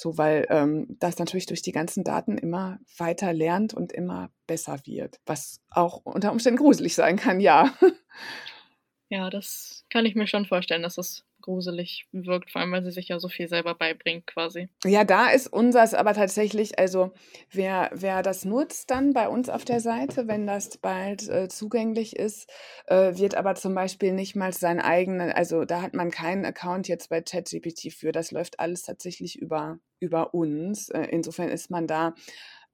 So, 0.00 0.16
weil 0.16 0.46
ähm, 0.48 0.86
das 1.00 1.18
natürlich 1.18 1.46
durch 1.46 1.60
die 1.60 1.72
ganzen 1.72 2.04
Daten 2.04 2.38
immer 2.38 2.78
weiter 2.98 3.32
lernt 3.32 3.74
und 3.74 3.90
immer 3.90 4.30
besser 4.46 4.78
wird, 4.84 5.18
was 5.26 5.60
auch 5.70 6.02
unter 6.04 6.30
Umständen 6.30 6.58
gruselig 6.58 6.94
sein 6.94 7.16
kann, 7.16 7.40
ja. 7.40 7.74
Ja, 9.10 9.28
das 9.30 9.86
kann 9.90 10.04
ich 10.04 10.14
mir 10.14 10.26
schon 10.26 10.44
vorstellen, 10.44 10.82
dass 10.82 10.96
das 10.96 11.24
gruselig 11.48 12.06
wirkt, 12.12 12.50
vor 12.50 12.60
allem, 12.60 12.72
weil 12.72 12.84
sie 12.84 12.90
sich 12.90 13.08
ja 13.08 13.18
so 13.18 13.28
viel 13.28 13.48
selber 13.48 13.74
beibringt 13.74 14.26
quasi. 14.26 14.68
Ja, 14.84 15.04
da 15.04 15.30
ist 15.30 15.50
unseres 15.50 15.94
aber 15.94 16.12
tatsächlich 16.12 16.78
also, 16.78 17.12
wer 17.50 17.90
wer 17.94 18.22
das 18.22 18.44
nutzt 18.44 18.90
dann 18.90 19.14
bei 19.14 19.28
uns 19.28 19.48
auf 19.48 19.64
der 19.64 19.80
Seite, 19.80 20.28
wenn 20.28 20.46
das 20.46 20.76
bald, 20.76 21.26
äh, 21.30 21.48
zugänglich 21.48 22.16
ist, 22.16 22.50
äh, 22.86 23.16
wird 23.16 23.34
aber 23.34 23.54
zum 23.54 23.74
Beispiel 23.74 24.12
nicht 24.12 24.36
mal 24.36 24.52
seinen 24.52 24.80
eigenen 24.80 25.32
also, 25.32 25.64
da 25.64 25.80
hat 25.80 25.94
man 25.94 26.10
keinen 26.10 26.44
Account 26.44 26.86
jetzt 26.86 27.08
bei 27.08 27.22
ChatGPT 27.22 27.94
für. 27.94 28.12
Das 28.12 28.30
läuft 28.30 28.60
alles 28.60 28.82
tatsächlich 28.82 29.38
über 29.38 29.78
über 30.00 30.34
uns. 30.34 30.90
Äh, 30.90 31.06
insofern 31.10 31.48
ist 31.48 31.70
man 31.70 31.86
da 31.86 32.14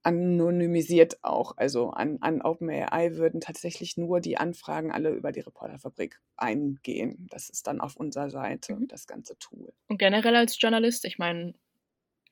anonymisiert 0.04 1.18
auch. 1.22 1.56
Also 1.56 1.90
an, 1.90 2.18
an 2.20 2.42
OpenAI 2.42 3.16
würden 3.16 3.40
tatsächlich 3.40 3.96
nur 3.96 4.20
die 4.20 4.36
Anfragen 4.36 4.92
alle 4.92 5.10
über 5.10 5.32
die 5.32 5.40
Reporterfabrik 5.40 6.20
eingehen. 6.36 7.26
Das 7.30 7.50
ist 7.50 7.66
dann 7.66 7.80
auf 7.80 7.96
unserer 7.96 8.30
Seite, 8.30 8.74
mhm. 8.74 8.88
das 8.88 9.06
ganze 9.06 9.38
Tool. 9.38 9.72
Und 9.88 9.98
generell 9.98 10.36
als 10.36 10.60
Journalist, 10.60 11.04
ich 11.04 11.18
meine, 11.18 11.54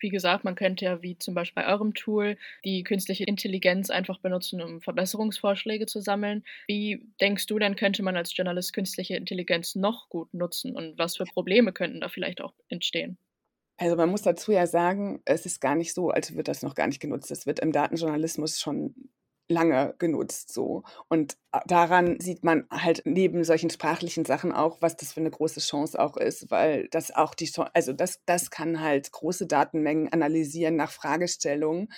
wie 0.03 0.11
gesagt, 0.11 0.45
man 0.45 0.57
könnte 0.57 0.85
ja 0.85 1.03
wie 1.03 1.17
zum 1.17 1.35
Beispiel 1.35 1.63
bei 1.63 1.73
eurem 1.73 1.95
Tool 1.95 2.37
die 2.65 2.83
künstliche 2.83 3.25
Intelligenz 3.25 3.89
einfach 3.89 4.19
benutzen, 4.19 4.61
um 4.61 4.81
Verbesserungsvorschläge 4.81 5.87
zu 5.87 6.01
sammeln. 6.01 6.45
Wie 6.67 7.07
denkst 7.21 7.47
du 7.47 7.59
denn, 7.59 7.77
könnte 7.77 8.03
man 8.03 8.17
als 8.17 8.37
Journalist 8.37 8.73
künstliche 8.73 9.17
Intelligenz 9.17 9.77
noch 9.77 10.09
gut 10.09 10.35
nutzen 10.35 10.75
und 10.75 10.99
was 10.99 11.17
für 11.17 11.25
Probleme 11.25 11.73
könnten 11.73 12.01
da 12.01 12.09
vielleicht 12.09 12.41
auch 12.41 12.53
entstehen? 12.69 13.17
Also 13.77 13.97
man 13.97 14.11
muss 14.11 14.23
dazu 14.23 14.53
ja 14.53 14.67
sagen, 14.67 15.21
es 15.25 15.47
ist 15.47 15.61
gar 15.61 15.75
nicht 15.75 15.95
so, 15.95 16.11
als 16.11 16.37
wird 16.37 16.49
das 16.49 16.63
noch 16.63 16.75
gar 16.75 16.87
nicht 16.87 17.01
genutzt. 17.01 17.31
Es 17.31 17.47
wird 17.47 17.61
im 17.61 17.73
Datenjournalismus 17.73 18.61
schon 18.61 18.95
lange 19.49 19.95
genutzt 19.99 20.53
so. 20.53 20.83
Und 21.09 21.37
äh, 21.53 21.61
daran 21.67 22.19
sieht 22.21 22.45
man 22.45 22.67
halt 22.71 23.03
neben 23.05 23.45
solchen 23.45 23.71
sprachlichen 23.71 24.25
Sachen 24.25 24.53
auch, 24.53 24.81
was 24.81 24.97
das 24.97 25.13
für 25.13 25.21
eine 25.21 25.31
große 25.31 25.61
Chance 25.61 26.01
auch 26.01 26.17
ist, 26.17 26.51
weil 26.51 26.89
das 26.89 27.15
auch 27.15 27.35
die, 27.35 27.51
also 27.75 27.93
das, 27.93 28.21
das 28.27 28.51
kann 28.51 28.81
halt 28.81 29.13
große 29.13 29.47
Datenmengen 29.47 30.13
analysieren 30.13 30.77
nach 30.77 30.91
Fragestellungen, 30.91 31.93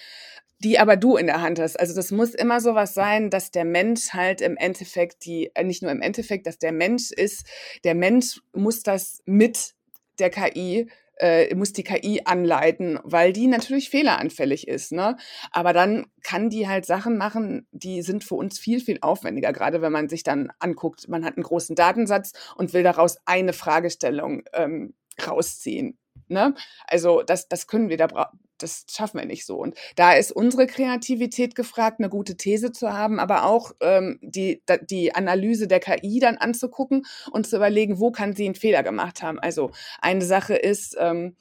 die 0.58 0.78
aber 0.78 0.96
du 0.96 1.16
in 1.16 1.26
der 1.26 1.42
Hand 1.42 1.58
hast. 1.58 1.78
Also 1.78 1.94
das 1.94 2.10
muss 2.10 2.34
immer 2.34 2.60
so 2.60 2.74
was 2.74 2.94
sein, 2.94 3.30
dass 3.30 3.50
der 3.50 3.64
Mensch 3.64 4.10
halt 4.12 4.40
im 4.40 4.56
Endeffekt 4.56 5.24
die, 5.24 5.50
äh, 5.54 5.64
nicht 5.64 5.82
nur 5.82 5.92
im 5.92 6.02
Endeffekt, 6.02 6.46
dass 6.46 6.58
der 6.58 6.72
Mensch 6.72 7.10
ist, 7.10 7.46
der 7.84 7.94
Mensch 7.94 8.40
muss 8.52 8.82
das 8.82 9.22
mit 9.26 9.74
der 10.18 10.30
KI 10.30 10.88
äh, 11.16 11.54
muss 11.54 11.72
die 11.72 11.84
KI 11.84 12.22
anleiten, 12.24 12.98
weil 13.02 13.32
die 13.32 13.46
natürlich 13.46 13.90
fehleranfällig 13.90 14.68
ist. 14.68 14.92
Ne? 14.92 15.16
Aber 15.50 15.72
dann 15.72 16.06
kann 16.22 16.50
die 16.50 16.68
halt 16.68 16.86
Sachen 16.86 17.16
machen, 17.16 17.66
die 17.72 18.02
sind 18.02 18.24
für 18.24 18.34
uns 18.34 18.58
viel, 18.58 18.80
viel 18.80 18.98
aufwendiger, 19.00 19.52
gerade 19.52 19.82
wenn 19.82 19.92
man 19.92 20.08
sich 20.08 20.22
dann 20.22 20.52
anguckt, 20.58 21.08
man 21.08 21.24
hat 21.24 21.36
einen 21.36 21.44
großen 21.44 21.76
Datensatz 21.76 22.32
und 22.56 22.72
will 22.72 22.82
daraus 22.82 23.18
eine 23.26 23.52
Fragestellung 23.52 24.42
ähm, 24.52 24.94
rausziehen. 25.26 25.98
Ne? 26.28 26.54
Also 26.86 27.22
das, 27.22 27.48
das 27.48 27.66
können 27.66 27.88
wir, 27.88 27.96
da 27.96 28.32
das 28.64 28.84
schaffen 28.90 29.20
wir 29.20 29.26
nicht 29.26 29.46
so. 29.46 29.56
Und 29.56 29.76
da 29.96 30.14
ist 30.14 30.32
unsere 30.32 30.66
Kreativität 30.66 31.54
gefragt, 31.54 32.00
eine 32.00 32.08
gute 32.08 32.36
These 32.36 32.72
zu 32.72 32.92
haben, 32.92 33.20
aber 33.20 33.44
auch 33.44 33.72
ähm, 33.80 34.18
die, 34.22 34.62
die 34.90 35.14
Analyse 35.14 35.68
der 35.68 35.80
KI 35.80 36.18
dann 36.20 36.36
anzugucken 36.36 37.04
und 37.30 37.46
zu 37.46 37.56
überlegen, 37.56 38.00
wo 38.00 38.10
kann 38.10 38.34
sie 38.34 38.46
einen 38.46 38.54
Fehler 38.54 38.82
gemacht 38.82 39.22
haben. 39.22 39.38
Also 39.38 39.70
eine 40.00 40.24
Sache 40.24 40.54
ist, 40.54 40.96
ähm, 40.98 41.36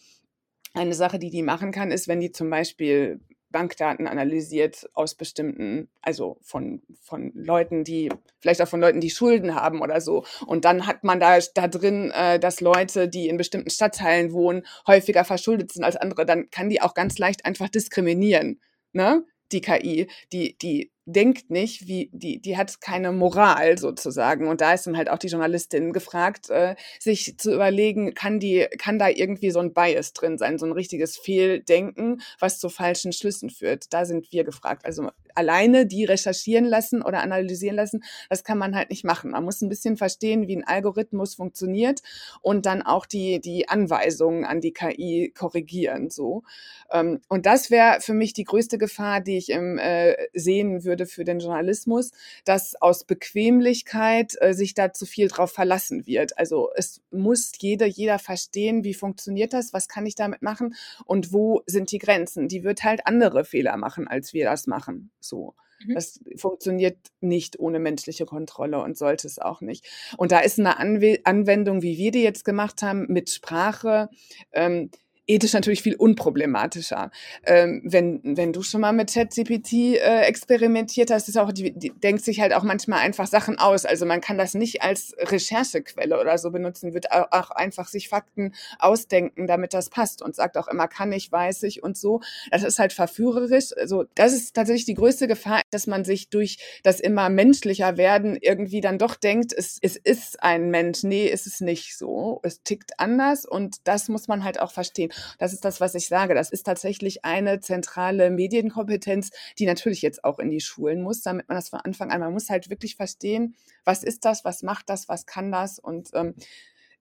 eine 0.74 0.94
Sache, 0.94 1.20
die 1.20 1.30
die 1.30 1.44
machen 1.44 1.72
kann, 1.72 1.92
ist, 1.92 2.08
wenn 2.08 2.20
die 2.20 2.32
zum 2.32 2.50
Beispiel 2.50 3.20
Bankdaten 3.54 4.06
analysiert 4.08 4.90
aus 4.94 5.16
bestimmten, 5.16 5.88
also 6.02 6.38
von, 6.42 6.82
von 7.02 7.32
Leuten, 7.34 7.86
die, 7.86 8.10
vielleicht 8.42 8.62
auch 8.62 8.68
von 8.68 8.82
Leuten, 8.82 9.00
die 9.00 9.10
Schulden 9.10 9.56
haben 9.56 9.82
oder 9.82 10.02
so. 10.02 10.26
Und 10.46 10.66
dann 10.66 10.86
hat 10.86 11.06
man 11.06 11.22
da, 11.22 11.40
da 11.56 11.70
drin, 11.70 12.12
äh, 12.12 12.38
dass 12.38 12.60
Leute, 12.60 13.08
die 13.08 13.30
in 13.30 13.38
bestimmten 13.38 13.70
Stadtteilen 13.70 14.34
wohnen, 14.34 14.66
häufiger 14.86 15.24
verschuldet 15.24 15.72
sind 15.72 15.86
als 15.86 15.96
andere. 15.96 16.26
Dann 16.26 16.50
kann 16.50 16.68
die 16.68 16.82
auch 16.82 16.94
ganz 16.94 17.18
leicht 17.18 17.46
einfach 17.46 17.70
diskriminieren. 17.70 18.60
Ne? 18.92 19.24
die 19.54 19.62
KI, 19.62 20.08
die, 20.32 20.58
die 20.58 20.92
denkt 21.06 21.50
nicht, 21.50 21.88
wie, 21.88 22.10
die, 22.14 22.40
die 22.40 22.58
hat 22.58 22.80
keine 22.80 23.12
Moral 23.12 23.78
sozusagen. 23.78 24.48
Und 24.48 24.62
da 24.62 24.74
ist 24.74 24.88
dann 24.88 24.98
halt 24.98 25.10
auch 25.10 25.18
die 25.18 25.28
Journalistin 25.28 25.92
gefragt, 25.92 26.50
äh, 26.50 26.76
sich 27.00 27.38
zu 27.38 27.54
überlegen, 27.54 28.14
kann 28.14 28.40
die, 28.40 28.68
kann 28.78 29.00
da 29.00 29.10
irgendwie 29.10 29.52
so 29.52 29.60
ein 29.60 29.74
Bias 29.74 30.14
drin 30.14 30.38
sein, 30.38 30.58
so 30.58 30.66
ein 30.66 30.72
richtiges 30.72 31.18
Fehldenken, 31.18 32.22
was 32.40 32.60
zu 32.60 32.70
falschen 32.70 33.12
Schlüssen 33.12 33.50
führt. 33.50 33.94
Da 33.94 34.06
sind 34.06 34.32
wir 34.32 34.44
gefragt. 34.44 34.86
Also 34.86 35.10
alleine 35.36 35.86
die 35.86 36.06
recherchieren 36.06 36.66
lassen 36.66 37.02
oder 37.02 37.22
analysieren 37.22 37.76
lassen, 37.76 38.04
das 38.30 38.44
kann 38.44 38.58
man 38.58 38.76
halt 38.76 38.90
nicht 38.90 39.04
machen. 39.04 39.32
Man 39.32 39.44
muss 39.44 39.62
ein 39.62 39.70
bisschen 39.70 39.98
verstehen, 39.98 40.48
wie 40.48 40.56
ein 40.56 40.64
Algorithmus 40.64 41.36
funktioniert 41.36 42.02
und 42.42 42.66
dann 42.66 42.82
auch 42.82 43.06
die, 43.06 43.42
die 43.42 43.68
Anweisungen 43.68 44.46
an 44.46 44.62
die 44.62 44.74
KI 44.74 45.34
korrigieren, 45.36 46.10
so. 46.10 46.44
Ähm, 46.92 47.22
und 47.28 47.46
das 47.46 47.72
wäre 47.72 48.00
für 48.02 48.14
mich 48.14 48.34
die 48.34 48.44
größte 48.44 48.78
Gefahr, 48.78 49.22
die 49.22 49.38
ich 49.38 49.50
im, 49.50 49.78
äh, 49.78 50.16
sehen 50.34 50.84
würde 50.84 50.93
für 51.06 51.24
den 51.24 51.40
Journalismus, 51.40 52.12
dass 52.46 52.80
aus 52.82 53.04
Bequemlichkeit 53.04 54.36
äh, 54.40 54.54
sich 54.54 54.74
da 54.74 54.94
zu 54.94 55.06
viel 55.06 55.28
drauf 55.28 55.52
verlassen 55.52 56.08
wird. 56.08 56.38
Also 56.38 56.70
es 56.76 57.02
muss 57.12 57.52
jeder, 57.60 57.86
jeder 57.86 58.20
verstehen, 58.20 58.84
wie 58.84 58.94
funktioniert 58.94 59.54
das, 59.54 59.74
was 59.74 59.88
kann 59.88 60.06
ich 60.06 60.16
damit 60.16 60.42
machen 60.42 60.76
und 61.06 61.34
wo 61.34 61.62
sind 61.66 61.92
die 61.92 62.00
Grenzen. 62.00 62.48
Die 62.48 62.64
wird 62.64 62.84
halt 62.84 63.06
andere 63.06 63.46
Fehler 63.46 63.78
machen, 63.78 64.08
als 64.08 64.34
wir 64.34 64.46
das 64.46 64.68
machen. 64.68 65.12
So. 65.20 65.56
Mhm. 65.86 65.96
Das 65.96 66.20
funktioniert 66.36 66.98
nicht 67.22 67.60
ohne 67.60 67.80
menschliche 67.80 68.26
Kontrolle 68.26 68.82
und 68.82 68.98
sollte 68.98 69.28
es 69.28 69.40
auch 69.40 69.62
nicht. 69.62 69.86
Und 70.18 70.32
da 70.32 70.40
ist 70.40 70.60
eine 70.60 70.78
Anw 70.78 71.20
Anwendung, 71.24 71.82
wie 71.82 71.98
wir 71.98 72.12
die 72.12 72.24
jetzt 72.24 72.46
gemacht 72.46 72.82
haben, 72.82 73.06
mit 73.10 73.30
Sprache. 73.30 74.10
Ähm, 74.52 74.90
ethisch 75.28 75.54
natürlich 75.54 75.82
viel 75.82 75.96
unproblematischer. 75.96 77.12
Ähm, 77.46 77.82
wenn, 77.86 78.22
wenn 78.24 78.52
du 78.52 78.62
schon 78.62 78.82
mal 78.82 78.92
mit 78.92 79.14
ChatGPT 79.14 79.74
äh, 79.74 80.22
experimentiert 80.22 81.12
hast, 81.12 81.30
ist 81.30 81.38
auch, 81.38 81.52
die, 81.52 81.72
die 81.72 81.92
denkt 81.92 82.24
sich 82.24 82.42
halt 82.42 82.54
auch 82.54 82.64
manchmal 82.64 83.00
einfach 83.00 83.28
Sachen 83.28 83.58
aus. 83.58 83.86
Also 83.86 84.06
man 84.06 84.20
kann 84.20 84.38
das 84.38 84.54
nicht 84.54 84.82
als 84.82 85.16
Recherchequelle 85.18 86.20
oder 86.20 86.38
so 86.38 86.52
benutzen, 86.52 86.94
wird 86.94 87.12
auch 87.12 87.52
einfach 87.52 87.88
sich 87.88 88.10
Fakten 88.10 88.54
ausdenken, 88.80 89.48
damit 89.48 89.74
das 89.74 89.90
passt 89.90 90.22
und 90.22 90.36
sagt 90.36 90.58
auch 90.58 90.68
immer, 90.68 90.88
kann 90.88 91.12
ich, 91.14 91.32
weiß 91.32 91.64
ich 91.64 91.84
und 91.84 91.98
so. 91.98 92.20
Das 92.52 92.64
ist 92.64 92.80
halt 92.80 92.92
verführerisch. 92.92 93.76
Also 93.78 94.06
das 94.16 94.34
ist 94.34 94.54
tatsächlich 94.54 94.86
die 94.86 94.94
größte 94.96 95.28
Gefahr, 95.28 95.62
dass 95.72 95.88
man 95.88 96.04
sich 96.04 96.30
durch 96.30 96.58
das 96.84 97.00
immer 97.00 97.30
menschlicher 97.30 97.96
werden 97.96 98.38
irgendwie 98.42 98.82
dann 98.82 98.98
doch 98.98 99.16
denkt, 99.16 99.54
es, 99.54 99.78
es 99.82 99.96
ist 99.96 100.44
ein 100.44 100.70
Mensch. 100.70 101.04
Nee, 101.04 101.28
ist 101.28 101.48
es 101.48 101.62
nicht 101.62 101.98
so. 101.98 102.42
Es 102.44 102.62
tickt 102.64 103.00
anders 103.00 103.46
und 103.46 103.78
das 103.86 104.10
muss 104.10 104.28
man 104.28 104.44
halt 104.44 104.60
auch 104.60 104.72
verstehen. 104.72 105.13
Das 105.40 105.54
ist 105.54 105.66
das, 105.66 105.82
was 105.82 105.96
ich 105.96 106.08
sage. 106.08 106.34
Das 106.36 106.52
ist 106.52 106.64
tatsächlich 106.64 107.26
eine 107.26 107.60
zentrale 107.60 108.30
Medienkompetenz, 108.30 109.32
die 109.60 109.66
natürlich 109.66 110.02
jetzt 110.02 110.24
auch 110.24 110.40
in 110.40 110.50
die 110.50 110.62
Schulen 110.62 111.02
muss, 111.02 111.22
damit 111.22 111.48
man 111.48 111.58
das 111.58 111.70
von 111.70 111.80
Anfang 111.80 112.12
an, 112.12 112.20
man 112.22 112.34
muss 112.34 112.50
halt 112.50 112.70
wirklich 112.70 112.96
verstehen, 112.96 113.56
was 113.84 114.04
ist 114.04 114.26
das, 114.26 114.46
was 114.46 114.64
macht 114.64 114.90
das, 114.90 115.10
was 115.10 115.26
kann 115.26 115.52
das 115.52 115.80
und 115.80 116.10
ähm, 116.14 116.36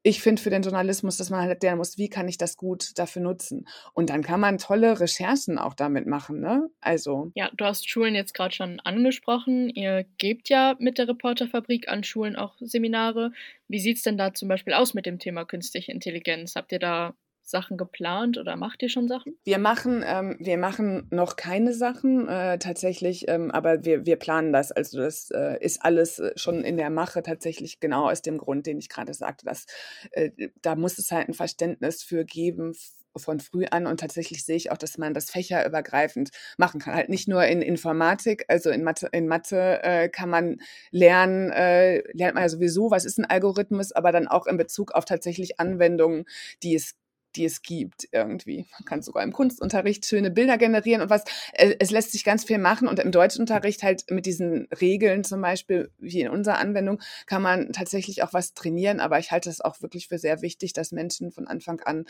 ich 0.05 0.21
finde 0.21 0.43
für 0.43 0.51
den 0.51 0.63
Journalismus, 0.63 1.17
dass 1.17 1.31
man 1.31 1.43
halt 1.43 1.63
lernen 1.63 1.79
muss, 1.79 1.97
wie 1.97 2.09
kann 2.09 2.29
ich 2.29 2.37
das 2.37 2.57
gut 2.57 2.99
dafür 2.99 3.23
nutzen? 3.23 3.69
Und 3.93 4.11
dann 4.11 4.23
kann 4.23 4.41
man 4.41 4.59
tolle 4.59 4.99
Recherchen 4.99 5.59
auch 5.59 5.75
damit 5.75 6.07
machen, 6.07 6.41
ne? 6.41 6.69
Also. 6.81 7.31
Ja, 7.35 7.51
du 7.57 7.65
hast 7.65 7.89
Schulen 7.89 8.15
jetzt 8.15 8.35
gerade 8.35 8.55
schon 8.55 8.81
angesprochen. 8.81 9.69
Ihr 9.69 10.05
gebt 10.19 10.49
ja 10.49 10.75
mit 10.81 10.99
der 10.99 11.07
Reporterfabrik 11.07 11.89
an 11.89 12.03
Schulen 12.03 12.35
auch 12.35 12.57
Seminare. 12.61 13.33
Wie 13.69 13.79
sieht 13.79 13.99
es 13.99 14.03
denn 14.03 14.19
da 14.19 14.35
zum 14.35 14.49
Beispiel 14.49 14.75
aus 14.75 14.93
mit 14.95 15.07
dem 15.07 15.21
Thema 15.21 15.45
künstliche 15.45 15.93
Intelligenz? 15.93 16.57
Habt 16.57 16.73
ihr 16.73 16.81
da 16.81 17.15
Sachen 17.53 17.77
geplant 17.77 18.39
oder 18.39 18.57
macht 18.57 18.83
ihr 18.83 18.89
schon 18.89 19.07
Sachen? 19.07 19.39
Wir 19.45 19.59
machen, 19.59 20.03
ähm, 20.05 20.37
wir 20.41 20.59
machen 20.59 21.07
noch 21.11 21.37
keine 21.37 21.73
Sachen 21.73 22.27
äh, 22.27 22.59
tatsächlich, 22.59 23.29
ähm, 23.29 23.53
aber 23.53 23.85
wir, 23.85 24.05
wir 24.05 24.17
planen 24.17 24.53
das. 24.53 24.73
Also 24.73 24.99
das 24.99 25.31
äh, 25.31 25.59
ist 25.61 25.85
alles 25.85 26.19
äh, 26.19 26.33
schon 26.35 26.65
in 26.65 26.77
der 26.77 26.91
Mache 26.91 27.23
tatsächlich 27.23 27.79
genau 27.79 28.11
aus 28.11 28.23
dem 28.23 28.39
Grund, 28.39 28.67
den 28.67 28.79
ich 28.79 28.89
gerade 28.89 29.15
sagte. 29.15 29.45
Dass, 29.45 29.67
äh, 30.11 30.31
da 30.63 30.75
muss 30.75 30.99
es 30.99 31.13
halt 31.13 31.29
ein 31.29 31.35
Verständnis 31.35 32.03
für 32.03 32.25
geben 32.25 32.75
von 33.17 33.41
früh 33.41 33.67
an 33.67 33.87
und 33.87 34.01
tatsächlich 34.01 34.45
sehe 34.45 34.57
ich 34.57 34.71
auch, 34.71 34.79
dass 34.79 34.99
man 34.99 35.15
das 35.15 35.31
fächerübergreifend 35.31 36.31
machen 36.57 36.81
kann. 36.81 36.95
Halt 36.95 37.09
nicht 37.09 37.29
nur 37.29 37.45
in 37.45 37.63
Informatik, 37.63 38.45
also 38.49 38.71
in 38.71 38.83
Mathe, 38.83 39.09
in 39.13 39.29
Mathe 39.29 39.83
äh, 39.83 40.09
kann 40.09 40.31
man 40.31 40.61
lernen, 40.91 41.51
äh, 41.51 41.99
lernt 42.15 42.35
man 42.35 42.45
ja 42.45 42.49
sowieso, 42.49 42.91
was 42.91 43.05
ist 43.05 43.19
ein 43.19 43.27
Algorithmus, 43.27 43.93
aber 43.93 44.13
dann 44.13 44.29
auch 44.29 44.47
in 44.47 44.57
Bezug 44.57 44.93
auf 44.93 45.05
tatsächlich 45.05 45.61
Anwendungen, 45.61 46.25
die 46.63 46.75
es 46.75 46.95
die 47.37 47.45
es 47.45 47.63
gibt 47.63 48.09
irgendwie. 48.13 48.67
Man 48.73 48.85
kann 48.85 49.03
sogar 49.03 49.23
im 49.23 49.33
Kunstunterricht 49.33 50.07
schöne 50.07 50.31
Bilder 50.31 50.59
generieren 50.59 51.03
und 51.03 51.11
was. 51.11 51.25
Äh, 51.53 51.77
es 51.79 51.91
lässt 51.91 52.13
sich 52.13 52.25
ganz 52.25 52.45
viel 52.45 52.59
machen 52.59 52.89
und 52.89 52.99
im 52.99 53.13
Deutschunterricht 53.13 53.83
halt 53.83 54.11
mit 54.11 54.27
diesen 54.27 54.69
Regeln 54.81 55.25
zum 55.25 55.41
Beispiel, 55.41 55.91
wie 55.99 56.21
in 56.21 56.29
unserer 56.29 56.59
Anwendung, 56.59 57.01
kann 57.27 57.43
man 57.43 57.73
tatsächlich 57.73 58.23
auch 58.23 58.33
was 58.33 58.55
trainieren. 58.55 59.01
Aber 59.01 59.19
ich 59.19 59.31
halte 59.31 59.51
es 59.51 59.61
auch 59.61 59.81
wirklich 59.83 60.09
für 60.09 60.19
sehr 60.19 60.43
wichtig, 60.43 60.73
dass 60.73 60.93
Menschen 60.93 61.33
von 61.33 61.47
Anfang 61.47 61.81
an 61.81 62.05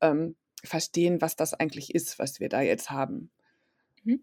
ähm, 0.00 0.36
verstehen, 0.64 1.20
was 1.20 1.36
das 1.36 1.54
eigentlich 1.54 1.94
ist, 1.94 2.18
was 2.18 2.40
wir 2.40 2.48
da 2.48 2.60
jetzt 2.60 2.90
haben. 2.90 3.30
Mhm. 4.04 4.22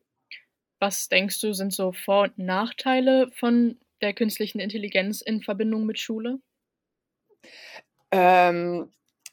Was 0.79 1.09
denkst 1.09 1.41
du, 1.41 1.53
sind 1.53 1.73
so 1.73 1.91
Vor- 1.91 2.23
und 2.23 2.37
Nachteile 2.37 3.29
von 3.33 3.77
der 4.01 4.13
künstlichen 4.13 4.59
Intelligenz 4.59 5.21
in 5.21 5.41
Verbindung 5.41 5.85
mit 5.85 5.99
Schule? 5.99 6.39
Ähm, 8.11 8.89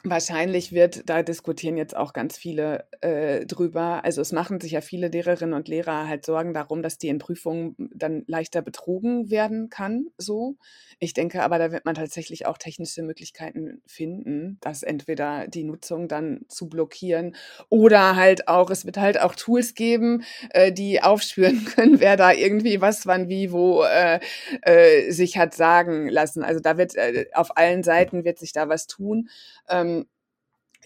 Wahrscheinlich 0.08 0.70
wird 0.72 1.08
da 1.08 1.24
diskutieren 1.24 1.76
jetzt 1.76 1.96
auch 1.96 2.12
ganz 2.12 2.38
viele 2.38 2.86
äh, 3.00 3.44
drüber. 3.44 4.04
Also 4.04 4.20
es 4.20 4.30
machen 4.30 4.60
sich 4.60 4.72
ja 4.72 4.80
viele 4.80 5.08
Lehrerinnen 5.08 5.52
und 5.52 5.66
Lehrer 5.66 6.06
halt 6.06 6.24
Sorgen 6.24 6.54
darum, 6.54 6.80
dass 6.80 6.96
die 6.96 7.08
in 7.08 7.18
Prüfungen 7.18 7.74
dann 7.92 8.22
leichter 8.28 8.62
betrogen 8.62 9.30
werden 9.30 9.68
kann. 9.68 10.06
So, 10.16 10.58
ich 11.00 11.12
denke, 11.12 11.42
aber 11.42 11.58
da 11.58 11.72
wird 11.72 11.84
man 11.86 11.96
tatsächlich 11.96 12.46
auch 12.46 12.56
technische 12.56 13.02
Möglichkeiten 13.02 13.82
finden, 13.84 14.58
das 14.60 14.84
entweder 14.84 15.48
die 15.48 15.64
Nutzung 15.64 16.06
dann 16.06 16.42
zu 16.46 16.68
blockieren 16.68 17.34
oder 17.68 18.14
halt 18.14 18.46
auch 18.46 18.70
es 18.70 18.86
wird 18.86 18.98
halt 18.98 19.20
auch 19.20 19.34
Tools 19.34 19.74
geben, 19.74 20.22
äh, 20.50 20.70
die 20.70 21.02
aufspüren 21.02 21.64
können, 21.74 21.98
wer 21.98 22.16
da 22.16 22.32
irgendwie 22.32 22.80
was, 22.80 23.06
wann, 23.06 23.28
wie, 23.28 23.50
wo 23.50 23.82
äh, 23.82 24.20
äh, 24.62 25.10
sich 25.10 25.36
hat 25.36 25.52
sagen 25.52 26.08
lassen. 26.08 26.44
Also 26.44 26.60
da 26.60 26.78
wird 26.78 26.94
äh, 26.94 27.26
auf 27.34 27.56
allen 27.56 27.82
Seiten 27.82 28.24
wird 28.24 28.38
sich 28.38 28.52
da 28.52 28.68
was 28.68 28.86
tun. 28.86 29.28
Ähm, 29.68 29.95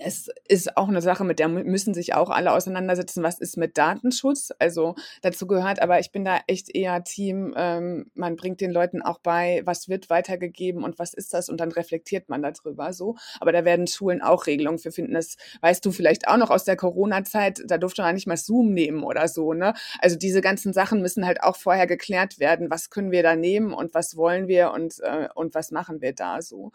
es 0.03 0.31
ist 0.49 0.79
auch 0.79 0.89
eine 0.89 1.03
Sache, 1.03 1.25
mit 1.25 1.39
der 1.39 1.49
müssen 1.49 1.93
sich 1.93 2.15
auch 2.15 2.31
alle 2.31 2.53
auseinandersetzen. 2.53 3.23
Was 3.23 3.39
ist 3.39 3.59
mit 3.59 3.77
Datenschutz? 3.77 4.51
Also 4.59 4.95
dazu 5.21 5.47
gehört, 5.47 5.83
aber 5.83 6.01
ich 6.01 6.11
bin 6.11 6.25
da 6.25 6.41
echt 6.47 6.75
eher 6.75 7.05
Team. 7.05 7.53
Ähm, 7.55 8.11
man 8.15 8.37
bringt 8.37 8.63
den 8.63 8.71
Leuten 8.71 9.03
auch 9.03 9.19
bei, 9.19 9.61
was 9.67 9.91
wird 9.91 10.09
weitergegeben 10.09 10.85
und 10.85 10.99
was 10.99 11.13
ist 11.13 11.35
das 11.35 11.51
und 11.51 11.61
dann 11.61 11.71
reflektiert 11.71 12.31
man 12.31 12.43
darüber 12.43 12.95
so. 12.95 13.17
Aber 13.41 13.53
da 13.53 13.67
werden 13.67 13.87
Schulen 13.87 14.23
auch 14.23 14.47
Regelungen 14.47 14.79
für 14.79 14.91
finden. 14.91 15.13
Das 15.13 15.37
weißt 15.61 15.85
du 15.85 15.93
vielleicht 15.93 16.29
auch 16.29 16.39
noch 16.39 16.51
aus 16.51 16.65
der 16.65 16.77
Corona-Zeit. 16.77 17.63
Da 17.67 17.77
durfte 17.77 18.01
man 18.01 18.15
nicht 18.15 18.27
mal 18.27 18.39
Zoom 18.39 18.73
nehmen 18.73 19.03
oder 19.03 19.29
so. 19.29 19.53
Ne? 19.53 19.75
Also 19.99 20.17
diese 20.17 20.41
ganzen 20.41 20.73
Sachen 20.73 21.03
müssen 21.03 21.27
halt 21.27 21.43
auch 21.43 21.57
vorher 21.57 21.87
geklärt 21.87 22.39
werden. 22.39 22.71
Was 22.71 22.89
können 22.89 23.11
wir 23.11 23.23
da 23.23 23.37
nehmen 23.37 23.75
und 23.75 23.93
was 23.93 24.17
wollen 24.17 24.49
wir 24.49 24.73
und 24.73 24.99
äh, 25.01 25.29
und 25.35 25.55
was 25.55 25.71
machen 25.71 26.01
wir 26.01 26.15
da 26.15 26.41
so? 26.41 26.73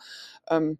Ähm, 0.49 0.77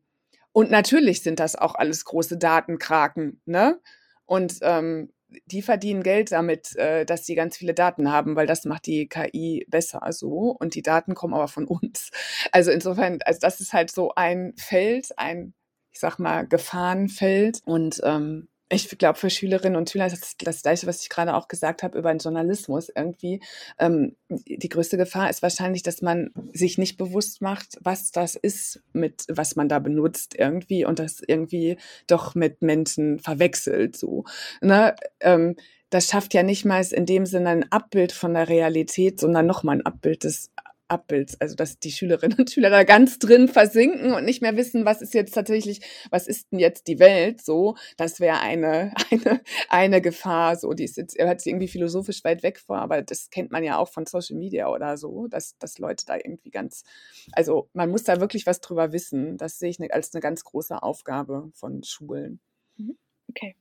und 0.55 0.71
natürlich 0.71 1.21
sind 1.21 1.41
das 1.41 1.57
auch 1.57 1.75
alles 1.75 2.05
große 2.05 2.37
Datenkraken, 2.37 3.41
ne? 3.43 3.77
Und 4.25 4.59
ähm, 4.61 5.11
die 5.47 5.61
verdienen 5.61 6.01
Geld 6.01 6.31
damit, 6.31 6.77
äh, 6.77 7.05
dass 7.05 7.25
sie 7.25 7.35
ganz 7.35 7.57
viele 7.57 7.73
Daten 7.73 8.09
haben, 8.09 8.37
weil 8.37 8.47
das 8.47 8.63
macht 8.63 8.85
die 8.85 9.09
KI 9.09 9.65
besser 9.67 10.01
so. 10.13 10.55
Und 10.57 10.75
die 10.75 10.81
Daten 10.81 11.13
kommen 11.13 11.33
aber 11.33 11.49
von 11.49 11.67
uns. 11.67 12.09
Also 12.53 12.71
insofern, 12.71 13.19
also 13.25 13.37
das 13.41 13.59
ist 13.59 13.73
halt 13.73 13.91
so 13.91 14.13
ein 14.15 14.53
Feld, 14.55 15.09
ein, 15.17 15.53
ich 15.91 15.99
sag 15.99 16.19
mal, 16.19 16.47
Gefahrenfeld. 16.47 17.59
Und 17.65 17.99
ähm, 18.05 18.47
ich 18.69 18.89
glaube, 18.97 19.19
für 19.19 19.29
Schülerinnen 19.29 19.75
und 19.77 19.89
Schüler 19.89 20.07
ist 20.07 20.21
das 20.21 20.35
das 20.37 20.63
Gleiche, 20.63 20.87
was 20.87 21.01
ich 21.01 21.09
gerade 21.09 21.35
auch 21.35 21.47
gesagt 21.47 21.83
habe 21.83 21.97
über 21.97 22.11
den 22.11 22.17
Journalismus. 22.17 22.89
Irgendwie 22.89 23.41
ähm, 23.77 24.15
die 24.29 24.69
größte 24.69 24.97
Gefahr 24.97 25.29
ist 25.29 25.43
wahrscheinlich, 25.43 25.83
dass 25.83 26.01
man 26.01 26.31
sich 26.51 26.77
nicht 26.77 26.97
bewusst 26.97 27.41
macht, 27.41 27.77
was 27.81 28.11
das 28.11 28.35
ist, 28.35 28.81
mit 28.91 29.25
was 29.29 29.55
man 29.55 29.69
da 29.69 29.77
benutzt 29.79 30.35
irgendwie 30.35 30.83
und 30.83 30.97
das 30.97 31.21
irgendwie 31.25 31.77
doch 32.07 32.33
mit 32.33 32.61
Menschen 32.63 33.19
verwechselt. 33.19 33.95
So, 33.95 34.25
ne? 34.61 34.95
Ähm, 35.19 35.55
das 35.91 36.07
schafft 36.07 36.33
ja 36.33 36.41
nicht 36.41 36.65
mal 36.65 36.83
in 36.91 37.05
dem 37.05 37.25
Sinne 37.27 37.49
ein 37.49 37.71
Abbild 37.71 38.11
von 38.11 38.33
der 38.33 38.49
Realität, 38.49 39.19
sondern 39.19 39.45
nochmal 39.45 39.77
ein 39.77 39.85
Abbild 39.85 40.23
des 40.23 40.51
Abbilds, 40.87 41.39
also 41.41 41.55
dass 41.55 41.79
die 41.79 41.91
Schülerinnen 41.91 42.37
und 42.37 42.51
Schüler 42.51 42.69
da 42.69 42.83
ganz 42.83 43.19
drin 43.19 43.47
versinken 43.47 44.13
und 44.13 44.25
nicht 44.25 44.41
mehr 44.41 44.55
wissen, 44.55 44.85
was 44.85 45.01
ist 45.01 45.13
jetzt 45.13 45.33
tatsächlich, 45.33 45.81
was 46.11 46.27
ist 46.27 46.51
denn 46.51 46.59
jetzt 46.59 46.87
die 46.87 46.99
Welt 46.99 47.41
so, 47.43 47.75
das 47.97 48.19
wäre 48.19 48.39
eine, 48.39 48.93
eine, 49.11 49.41
eine 49.69 50.01
Gefahr, 50.01 50.55
so, 50.55 50.73
die 50.73 50.83
ist 50.83 50.97
jetzt, 50.97 51.17
hört 51.17 51.41
sich 51.41 51.51
irgendwie 51.51 51.67
philosophisch 51.67 52.23
weit 52.23 52.43
weg 52.43 52.59
vor, 52.59 52.77
aber 52.79 53.01
das 53.01 53.29
kennt 53.29 53.51
man 53.51 53.63
ja 53.63 53.77
auch 53.77 53.89
von 53.89 54.05
Social 54.05 54.37
Media 54.37 54.69
oder 54.69 54.97
so, 54.97 55.27
dass, 55.27 55.57
dass 55.57 55.79
Leute 55.79 56.05
da 56.05 56.15
irgendwie 56.17 56.51
ganz, 56.51 56.83
also 57.31 57.69
man 57.73 57.89
muss 57.89 58.03
da 58.03 58.19
wirklich 58.19 58.45
was 58.45 58.61
drüber 58.61 58.91
wissen, 58.91 59.37
das 59.37 59.59
sehe 59.59 59.69
ich 59.69 59.79
ne, 59.79 59.89
als 59.91 60.13
eine 60.13 60.21
ganz 60.21 60.43
große 60.43 60.81
Aufgabe 60.83 61.49
von 61.53 61.83
Schulen. 61.83 62.39
Mhm. 62.77 62.97
Okay. 63.29 63.55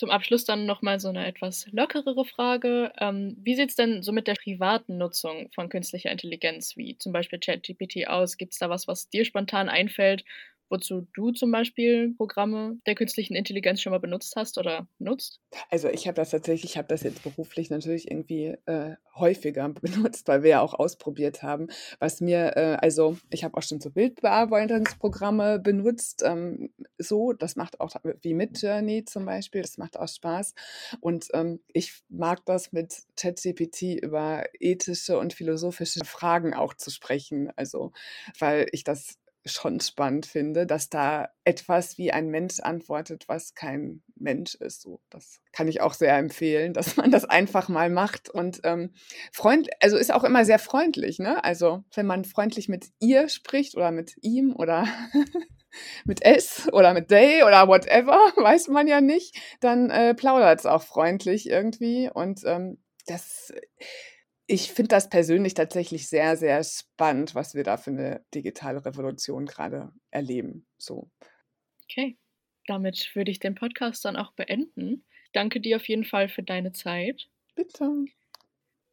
Zum 0.00 0.08
Abschluss 0.08 0.46
dann 0.46 0.64
nochmal 0.64 0.98
so 0.98 1.10
eine 1.10 1.26
etwas 1.26 1.66
lockerere 1.72 2.24
Frage. 2.24 2.90
Ähm, 2.98 3.36
wie 3.38 3.54
sieht 3.54 3.68
es 3.68 3.76
denn 3.76 4.02
so 4.02 4.12
mit 4.12 4.28
der 4.28 4.32
privaten 4.34 4.96
Nutzung 4.96 5.50
von 5.54 5.68
künstlicher 5.68 6.10
Intelligenz, 6.10 6.74
wie 6.78 6.96
zum 6.96 7.12
Beispiel 7.12 7.38
ChatGPT 7.38 8.08
aus? 8.08 8.38
Gibt 8.38 8.54
es 8.54 8.58
da 8.58 8.70
was, 8.70 8.88
was 8.88 9.10
dir 9.10 9.26
spontan 9.26 9.68
einfällt, 9.68 10.24
wozu 10.70 11.06
du 11.12 11.32
zum 11.32 11.50
Beispiel 11.50 12.14
Programme 12.16 12.78
der 12.86 12.94
künstlichen 12.94 13.34
Intelligenz 13.34 13.82
schon 13.82 13.90
mal 13.90 13.98
benutzt 13.98 14.34
hast 14.36 14.56
oder 14.56 14.86
nutzt? 14.98 15.40
Also 15.68 15.88
ich 15.88 16.06
habe 16.06 16.14
das 16.14 16.30
tatsächlich, 16.30 16.72
ich 16.72 16.78
habe 16.78 16.88
das 16.88 17.02
jetzt 17.02 17.22
beruflich 17.22 17.70
natürlich 17.70 18.10
irgendwie 18.10 18.56
äh, 18.66 18.94
häufiger 19.14 19.68
benutzt, 19.82 20.28
weil 20.28 20.42
wir 20.42 20.50
ja 20.50 20.60
auch 20.60 20.74
ausprobiert 20.74 21.42
haben. 21.42 21.68
Was 21.98 22.20
mir, 22.20 22.56
äh, 22.56 22.76
also 22.80 23.18
ich 23.30 23.44
habe 23.44 23.56
auch 23.56 23.62
schon 23.62 23.80
so 23.80 23.90
Bildbearbeitungsprogramme 23.90 25.58
benutzt, 25.58 26.22
ähm, 26.24 26.70
so, 26.98 27.32
das 27.32 27.56
macht 27.56 27.80
auch 27.80 27.94
wie 28.22 28.34
mit 28.34 28.62
Journey 28.62 29.04
zum 29.04 29.26
Beispiel, 29.26 29.62
das 29.62 29.78
macht 29.78 29.98
auch 29.98 30.08
Spaß. 30.08 30.54
Und 31.00 31.28
ähm, 31.34 31.60
ich 31.72 32.02
mag 32.08 32.44
das 32.46 32.72
mit 32.72 33.02
ChatGPT 33.16 34.02
über 34.02 34.44
ethische 34.58 35.18
und 35.18 35.32
philosophische 35.32 36.04
Fragen 36.04 36.54
auch 36.54 36.74
zu 36.74 36.90
sprechen. 36.90 37.50
Also, 37.56 37.92
weil 38.38 38.66
ich 38.72 38.84
das 38.84 39.19
schon 39.46 39.80
spannend 39.80 40.26
finde, 40.26 40.66
dass 40.66 40.90
da 40.90 41.30
etwas 41.44 41.96
wie 41.96 42.12
ein 42.12 42.28
Mensch 42.28 42.60
antwortet, 42.60 43.24
was 43.26 43.54
kein 43.54 44.02
Mensch 44.16 44.54
ist. 44.54 44.82
So, 44.82 45.00
das 45.08 45.40
kann 45.52 45.66
ich 45.66 45.80
auch 45.80 45.94
sehr 45.94 46.16
empfehlen, 46.16 46.72
dass 46.74 46.96
man 46.96 47.10
das 47.10 47.24
einfach 47.24 47.68
mal 47.68 47.90
macht 47.90 48.28
und 48.28 48.60
ähm, 48.64 48.92
freund, 49.32 49.68
also 49.80 49.96
ist 49.96 50.12
auch 50.12 50.24
immer 50.24 50.44
sehr 50.44 50.58
freundlich. 50.58 51.18
Ne? 51.18 51.42
Also 51.42 51.84
wenn 51.94 52.06
man 52.06 52.24
freundlich 52.24 52.68
mit 52.68 52.88
ihr 53.00 53.28
spricht 53.28 53.76
oder 53.76 53.90
mit 53.90 54.14
ihm 54.22 54.54
oder 54.54 54.86
mit 56.04 56.22
S 56.22 56.68
oder 56.72 56.92
mit 56.92 57.10
Day 57.10 57.42
oder 57.42 57.66
whatever, 57.68 58.18
weiß 58.36 58.68
man 58.68 58.86
ja 58.86 59.00
nicht, 59.00 59.36
dann 59.60 59.90
äh, 59.90 60.14
plaudert 60.14 60.60
es 60.60 60.66
auch 60.66 60.82
freundlich 60.82 61.48
irgendwie 61.48 62.10
und 62.12 62.42
ähm, 62.44 62.78
das 63.06 63.52
ich 64.50 64.72
finde 64.72 64.88
das 64.88 65.08
persönlich 65.08 65.54
tatsächlich 65.54 66.08
sehr, 66.08 66.36
sehr 66.36 66.62
spannend, 66.64 67.34
was 67.34 67.54
wir 67.54 67.62
da 67.62 67.76
für 67.76 67.90
eine 67.90 68.24
digitale 68.34 68.84
Revolution 68.84 69.46
gerade 69.46 69.92
erleben. 70.10 70.66
So. 70.76 71.08
Okay, 71.84 72.16
damit 72.66 73.14
würde 73.14 73.30
ich 73.30 73.38
den 73.38 73.54
Podcast 73.54 74.04
dann 74.04 74.16
auch 74.16 74.32
beenden. 74.32 75.04
Ich 75.24 75.32
danke 75.32 75.60
dir 75.60 75.76
auf 75.76 75.88
jeden 75.88 76.04
Fall 76.04 76.28
für 76.28 76.42
deine 76.42 76.72
Zeit. 76.72 77.28
Bitte. 77.54 78.04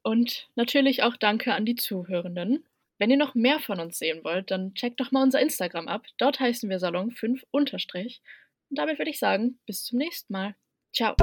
Und 0.03 0.49
natürlich 0.55 1.01
auch 1.03 1.17
danke 1.17 1.53
an 1.53 1.65
die 1.65 1.75
Zuhörenden. 1.75 2.65
Wenn 2.99 3.09
ihr 3.09 3.17
noch 3.17 3.35
mehr 3.35 3.59
von 3.59 3.79
uns 3.79 3.97
sehen 3.97 4.23
wollt, 4.23 4.51
dann 4.51 4.73
checkt 4.75 4.99
doch 4.99 5.11
mal 5.11 5.23
unser 5.23 5.41
Instagram 5.41 5.87
ab. 5.87 6.05
Dort 6.17 6.39
heißen 6.39 6.69
wir 6.69 6.79
Salon 6.79 7.11
5 7.11 7.43
unterstrich. 7.51 8.21
Und 8.69 8.77
damit 8.77 8.99
würde 8.99 9.11
ich 9.11 9.19
sagen, 9.19 9.59
bis 9.65 9.83
zum 9.83 9.97
nächsten 9.97 10.33
Mal. 10.33 10.55
Ciao. 10.93 11.15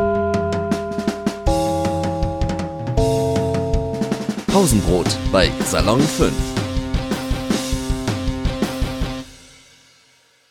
Pausenbrot 4.54 5.18
bei 5.32 5.50
Salon 5.64 6.00
5. 6.00 6.63